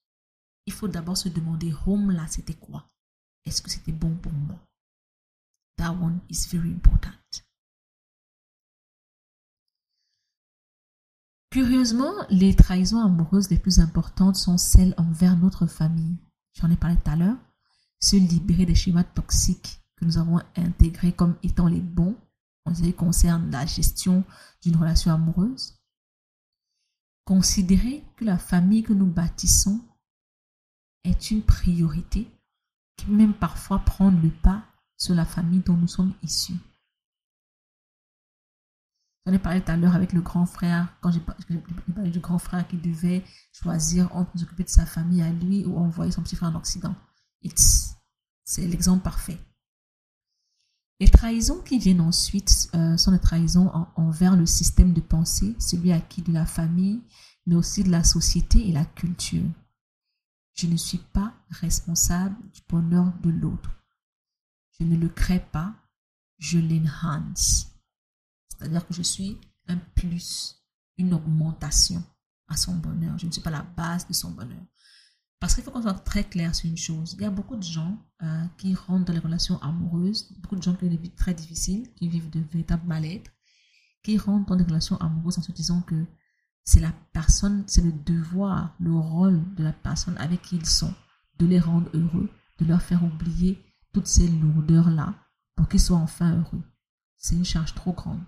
[0.66, 2.90] Il faut d'abord se demander, home là, c'était quoi?
[3.48, 4.58] Est-ce que c'était bon pour moi?
[5.78, 7.12] That one is very important.
[11.48, 16.18] Curieusement, les trahisons amoureuses les plus importantes sont celles envers notre famille.
[16.60, 17.38] J'en ai parlé tout à l'heure.
[18.00, 22.16] Se libérer des schémas toxiques que nous avons intégrés comme étant les bons
[22.66, 24.24] en ce qui concerne la gestion
[24.62, 25.78] d'une relation amoureuse.
[27.24, 29.80] Considérer que la famille que nous bâtissons
[31.04, 32.30] est une priorité
[32.98, 34.62] qui même parfois prend le pas
[34.98, 36.58] sur la famille dont nous sommes issus.
[39.24, 42.38] J'en ai parlé tout à l'heure avec le grand frère, quand j'ai parlé du grand
[42.38, 46.22] frère qui devait choisir entre nous occuper de sa famille à lui ou envoyer son
[46.22, 46.94] petit frère en Occident.
[48.44, 49.38] C'est l'exemple parfait.
[51.00, 55.92] Les trahisons qui viennent ensuite euh, sont des trahisons envers le système de pensée, celui
[55.92, 57.02] acquis de la famille,
[57.46, 59.44] mais aussi de la société et la culture.
[60.58, 63.70] Je ne suis pas responsable du bonheur de l'autre.
[64.72, 65.72] Je ne le crée pas,
[66.36, 67.68] je l'enhance.
[68.48, 69.38] C'est-à-dire que je suis
[69.68, 70.56] un plus,
[70.96, 72.02] une augmentation
[72.48, 73.16] à son bonheur.
[73.18, 74.64] Je ne suis pas la base de son bonheur.
[75.38, 77.14] Parce qu'il faut qu'on soit très clair sur une chose.
[77.16, 80.62] Il y a beaucoup de gens euh, qui rentrent dans les relations amoureuses, beaucoup de
[80.64, 83.30] gens qui ont des vies très difficiles, qui vivent de véritables mal-être,
[84.02, 86.04] qui rentrent dans des relations amoureuses en se disant que
[86.68, 90.92] c'est la personne, c'est le devoir, le rôle de la personne avec qui ils sont,
[91.38, 93.58] de les rendre heureux, de leur faire oublier
[93.94, 95.14] toutes ces lourdeurs-là
[95.56, 96.62] pour qu'ils soient enfin heureux.
[97.16, 98.20] C'est une charge trop grande.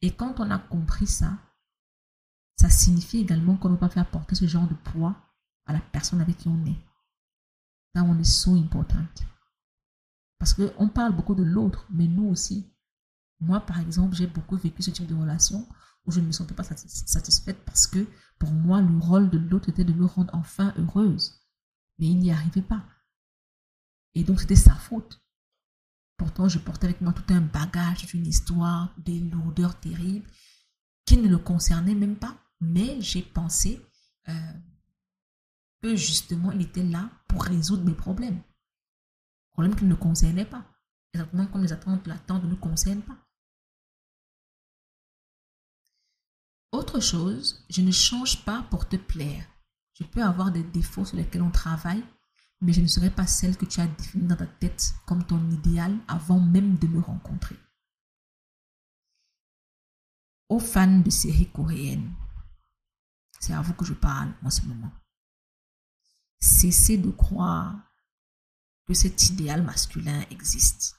[0.00, 1.38] Et quand on a compris ça,
[2.54, 5.16] ça signifie également qu'on ne peut pas faire porter ce genre de poids
[5.66, 6.78] à la personne avec qui on est.
[7.96, 9.04] Là, on est so important.
[10.38, 12.72] Parce qu'on parle beaucoup de l'autre, mais nous aussi.
[13.40, 15.66] Moi, par exemple, j'ai beaucoup vécu ce type de relation
[16.06, 18.06] où je ne me sentais pas satisfaite parce que
[18.38, 21.46] pour moi, le rôle de l'autre était de me rendre enfin heureuse.
[21.98, 22.84] Mais il n'y arrivait pas.
[24.14, 25.22] Et donc, c'était sa faute.
[26.16, 30.26] Pourtant, je portais avec moi tout un bagage, une histoire, des lourdeurs terribles
[31.04, 32.36] qui ne le concernaient même pas.
[32.60, 33.80] Mais j'ai pensé
[34.28, 34.52] euh,
[35.82, 38.42] que justement, il était là pour résoudre mes problèmes.
[39.52, 40.64] Problèmes qui ne le concernaient pas.
[41.12, 43.18] Exactement comme les attentes ne nous concernent pas.
[46.72, 49.44] Autre chose, je ne change pas pour te plaire.
[49.94, 52.04] Je peux avoir des défauts sur lesquels on travaille,
[52.60, 55.50] mais je ne serai pas celle que tu as définie dans ta tête comme ton
[55.50, 57.56] idéal avant même de me rencontrer.
[60.48, 62.12] Aux fans de séries coréennes,
[63.40, 64.90] c'est à vous que je parle en ce moment
[66.40, 67.78] cessez de croire
[68.86, 70.96] que cet idéal masculin existe.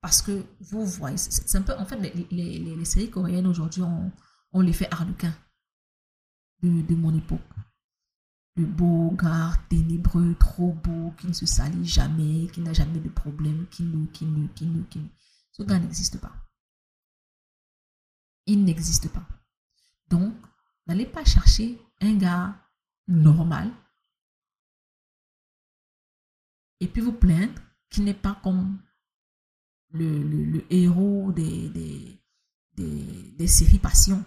[0.00, 1.96] Parce que vous voyez, c'est un peu, en fait,
[2.30, 4.12] les, séries coréennes aujourd'hui ont,
[4.54, 5.34] ont l'effet harlequin
[6.62, 7.40] de, de mon époque.
[8.56, 13.08] Le beau gars ténébreux, trop beau, qui ne se salit jamais, qui n'a jamais de
[13.08, 15.08] problème, qui ne, qui ne, qui ne, qui ne.
[15.52, 16.32] Ce gars n'existe pas.
[18.46, 19.26] Il n'existe pas.
[20.08, 20.34] Donc,
[20.86, 22.56] n'allez pas chercher un gars
[23.08, 23.70] normal
[26.80, 28.78] et puis vous plaindre qu'il n'est pas comme
[29.90, 32.20] le, le, héros des, des,
[32.74, 34.24] des, des, séries passion.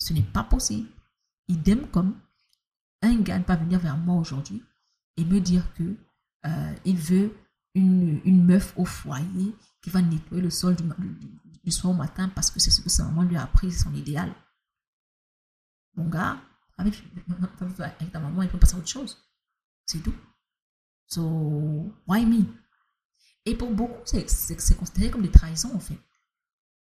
[0.00, 0.88] Ce n'est pas possible.
[1.48, 2.18] Idem comme
[3.02, 4.62] un gars ne pas venir vers moi aujourd'hui
[5.16, 5.96] et me dire que
[6.46, 7.34] euh, il veut
[7.74, 12.50] une, une, meuf au foyer qui va nettoyer le sol du, soir au matin parce
[12.50, 14.34] que c'est ce que sa maman lui a appris, son idéal.
[15.94, 16.40] Mon gars,
[16.78, 17.02] avec,
[17.78, 19.18] avec ta maman, il peut passer à autre chose.
[19.86, 20.14] C'est tout.
[21.06, 22.44] So, why me?
[23.44, 25.98] Et pour beaucoup, c'est considéré comme des trahisons, en fait.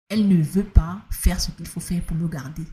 [0.09, 2.65] Elle ne veut pas faire ce qu'il faut faire pour me garder.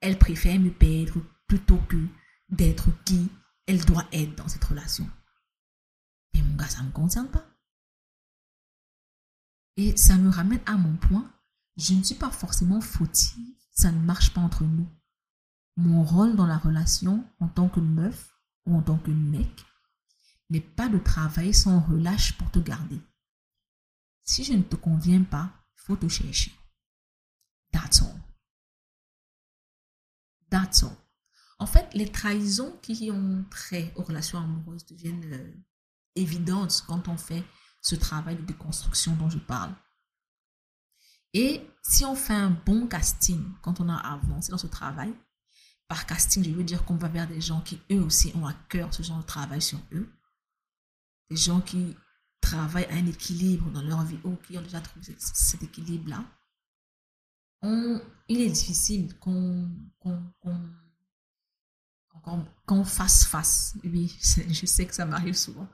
[0.00, 2.06] Elle préfère me perdre plutôt que
[2.48, 3.28] d'être qui
[3.66, 5.08] elle doit être dans cette relation.
[6.34, 7.44] Et mon gars, ça ne me concerne pas.
[9.76, 11.30] Et ça me ramène à mon point.
[11.76, 13.54] Je ne suis pas forcément fautive.
[13.72, 14.88] Ça ne marche pas entre nous.
[15.76, 18.36] Mon rôle dans la relation en tant que meuf
[18.66, 19.64] ou en tant que mec,
[20.50, 23.00] n'est pas de travailler sans relâche pour te garder.
[24.22, 26.52] Si je ne te conviens pas, faut te chercher.
[27.72, 28.25] That's all.
[31.58, 35.54] En fait, les trahisons qui ont trait aux relations amoureuses deviennent euh,
[36.14, 37.44] évidentes quand on fait
[37.80, 39.74] ce travail de déconstruction dont je parle.
[41.32, 45.14] Et si on fait un bon casting quand on a avancé dans ce travail,
[45.88, 48.54] par casting, je veux dire qu'on va vers des gens qui eux aussi ont à
[48.68, 50.08] cœur ce genre de travail sur eux,
[51.30, 51.96] des gens qui
[52.40, 56.24] travaillent à un équilibre dans leur vie ou qui ont déjà trouvé cet équilibre-là,
[58.28, 59.68] il est difficile qu'on
[62.66, 64.16] qu'on fasse face, oui,
[64.50, 65.68] je sais que ça m'arrive souvent,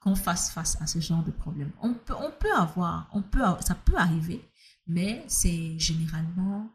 [0.00, 1.70] qu'on fasse face à ce genre de problème.
[1.82, 4.48] On peut, on peut avoir, on peut, ça peut arriver,
[4.86, 6.70] mais c'est généralement,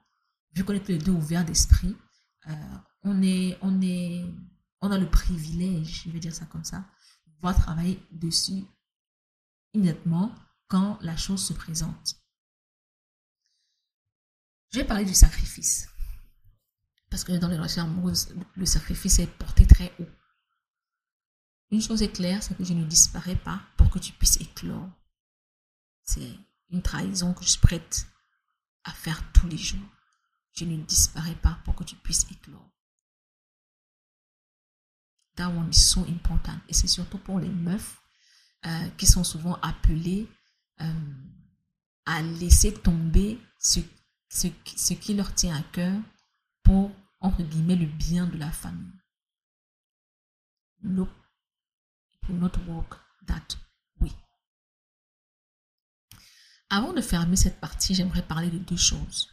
[0.53, 1.95] vu qu'on est tous les deux ouverts d'esprit,
[2.47, 2.53] euh,
[3.03, 4.25] on est, on est,
[4.81, 6.85] on a le privilège, je vais dire ça comme ça,
[7.25, 8.65] de pouvoir travailler dessus
[9.73, 10.31] immédiatement
[10.67, 12.22] quand la chose se présente.
[14.73, 15.87] Je vais parler du sacrifice.
[17.11, 20.09] Parce que dans les relations amoureuses, le sacrifice est porté très haut.
[21.69, 24.89] Une chose est claire, c'est que je ne disparais pas pour que tu puisses éclore.
[26.03, 26.39] C'est
[26.71, 28.07] une trahison que je prête
[28.83, 29.87] à faire tous les jours.
[30.53, 32.67] Je ne disparais pas pour que tu puisses éclore.
[35.35, 36.59] That one is so important.
[36.67, 38.01] Et c'est surtout pour les meufs
[38.65, 40.27] euh, qui sont souvent appelées
[40.81, 40.93] euh,
[42.05, 43.79] à laisser tomber ce,
[44.33, 46.01] ce, qui leur tient à cœur
[46.63, 46.91] pour
[47.23, 48.91] entre guillemets, le bien de la famille.
[50.81, 51.07] No,
[52.27, 53.57] will not work that
[54.01, 54.11] way.
[56.69, 59.29] Avant de fermer cette partie, j'aimerais parler de deux choses.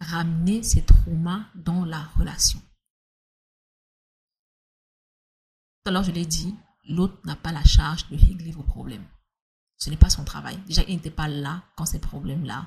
[0.00, 2.58] Ramener ces traumas dans la relation.
[5.84, 6.54] Tout à l'heure, je l'ai dit,
[6.88, 9.06] l'autre n'a pas la charge de régler vos problèmes.
[9.76, 10.56] Ce n'est pas son travail.
[10.66, 12.66] Déjà, il n'était pas là quand ces problèmes-là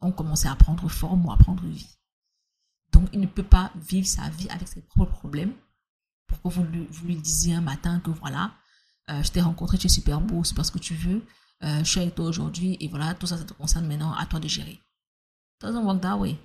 [0.00, 1.98] ont commencé à prendre forme ou à prendre vie.
[2.92, 5.54] Donc, il ne peut pas vivre sa vie avec ses propres problèmes.
[6.26, 8.52] Pour que vous lui, vous lui disiez un matin que voilà,
[9.10, 11.24] euh, je t'ai rencontré, tu es super beau, c'est parce que tu veux.
[11.64, 14.26] Euh, je suis avec toi aujourd'hui et voilà, tout ça, ça te concerne maintenant, à
[14.26, 14.72] toi de gérer.
[14.72, 16.38] It doesn't work that way.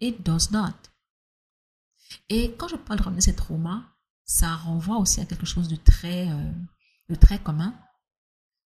[0.00, 0.74] It does not.
[2.28, 3.82] Et quand je parle de ramener ces traumas,
[4.24, 6.52] ça renvoie aussi à quelque chose de très, euh,
[7.08, 7.74] de très commun.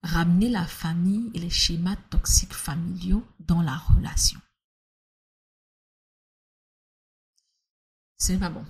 [0.02, 4.40] Ramener la famille et les schémas toxiques familiaux dans la relation.
[8.22, 8.64] c'est pas bon.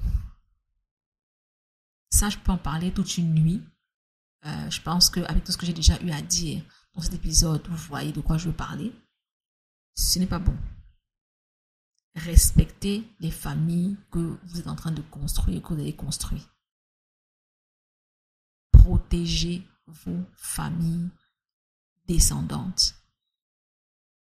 [2.11, 3.63] Ça, je peux en parler toute une nuit.
[4.47, 6.65] Euh, je pense qu'avec tout ce que j'ai déjà eu à dire
[6.95, 8.93] dans cet épisode, vous voyez de quoi je veux parler.
[9.95, 10.57] Ce n'est pas bon.
[12.15, 16.49] Respectez les familles que vous êtes en train de construire, que vous avez construites.
[18.73, 21.11] Protégez vos familles
[22.07, 22.95] descendantes.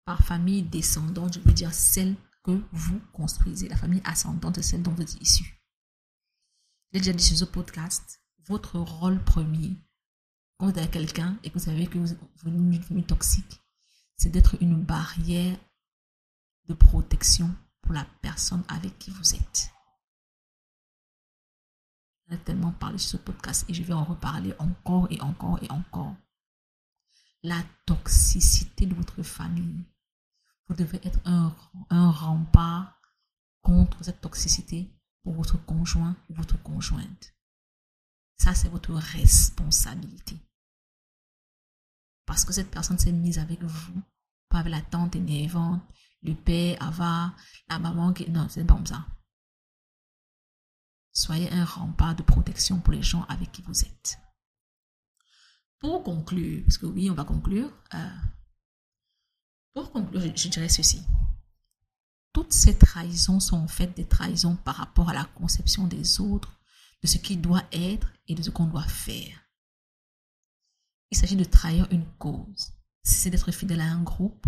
[0.06, 3.68] Par famille descendante, je veux dire celles que vous construisez.
[3.70, 5.62] La famille ascendante est celle dont vous êtes issu.
[6.92, 9.76] J'ai déjà dit sur ce podcast, votre rôle premier,
[10.58, 13.62] quand vous êtes quelqu'un et que vous savez que vous êtes une famille toxique,
[14.18, 15.58] c'est d'être une barrière
[16.68, 17.50] de protection
[17.82, 19.72] pour la personne avec qui vous êtes.
[22.30, 25.72] J'ai tellement parlé sur ce podcast et je vais en reparler encore et encore et
[25.72, 26.16] encore.
[27.44, 29.84] La toxicité de votre famille
[30.72, 31.54] vous devez être un,
[31.90, 32.98] un rempart
[33.62, 34.90] contre cette toxicité
[35.22, 37.36] pour votre conjoint ou votre conjointe.
[38.38, 40.38] Ça, c'est votre responsabilité.
[42.26, 44.02] Parce que cette personne s'est mise avec vous,
[44.48, 45.84] pas avec la tante énervante,
[46.22, 47.36] le père avare,
[47.68, 48.30] la maman qui...
[48.30, 49.06] Non, c'est pas comme ça.
[51.12, 54.21] Soyez un rempart de protection pour les gens avec qui vous êtes.
[55.82, 58.10] Pour conclure, parce que oui, on va conclure, euh,
[59.74, 61.02] pour conclure, je dirais ceci.
[62.34, 66.60] Toutes ces trahisons sont en fait des trahisons par rapport à la conception des autres,
[67.02, 69.42] de ce qui doit être et de ce qu'on doit faire.
[71.10, 72.74] Il s'agit de trahir une cause.
[73.04, 74.46] C'est d'être fidèle à un groupe,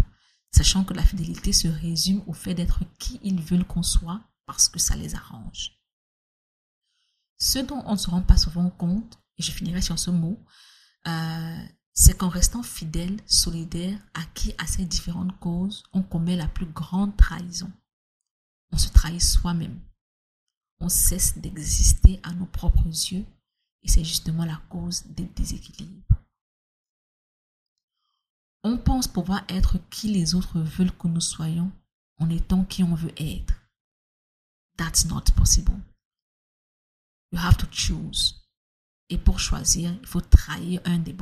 [0.51, 4.69] sachant que la fidélité se résume au fait d'être qui ils veulent qu'on soit parce
[4.69, 5.79] que ça les arrange.
[7.39, 10.39] Ce dont on ne se rend pas souvent compte, et je finirai sur ce mot,
[11.07, 16.65] euh, c'est qu'en restant fidèle, solidaire, acquis à ces différentes causes, on commet la plus
[16.65, 17.71] grande trahison.
[18.71, 19.79] On se trahit soi-même.
[20.79, 23.25] On cesse d'exister à nos propres yeux
[23.83, 26.15] et c'est justement la cause des déséquilibres.
[28.63, 31.71] On pense pouvoir être qui les autres veulent que nous soyons
[32.17, 33.53] en étant qui on veut être.
[34.77, 35.79] That's not possible.
[37.31, 38.42] You have to choose.
[39.17, 41.15] Pour choisir, il faut trahir un des.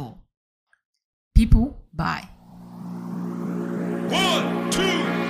[1.34, 2.28] People, bye.
[4.10, 5.21] One, two.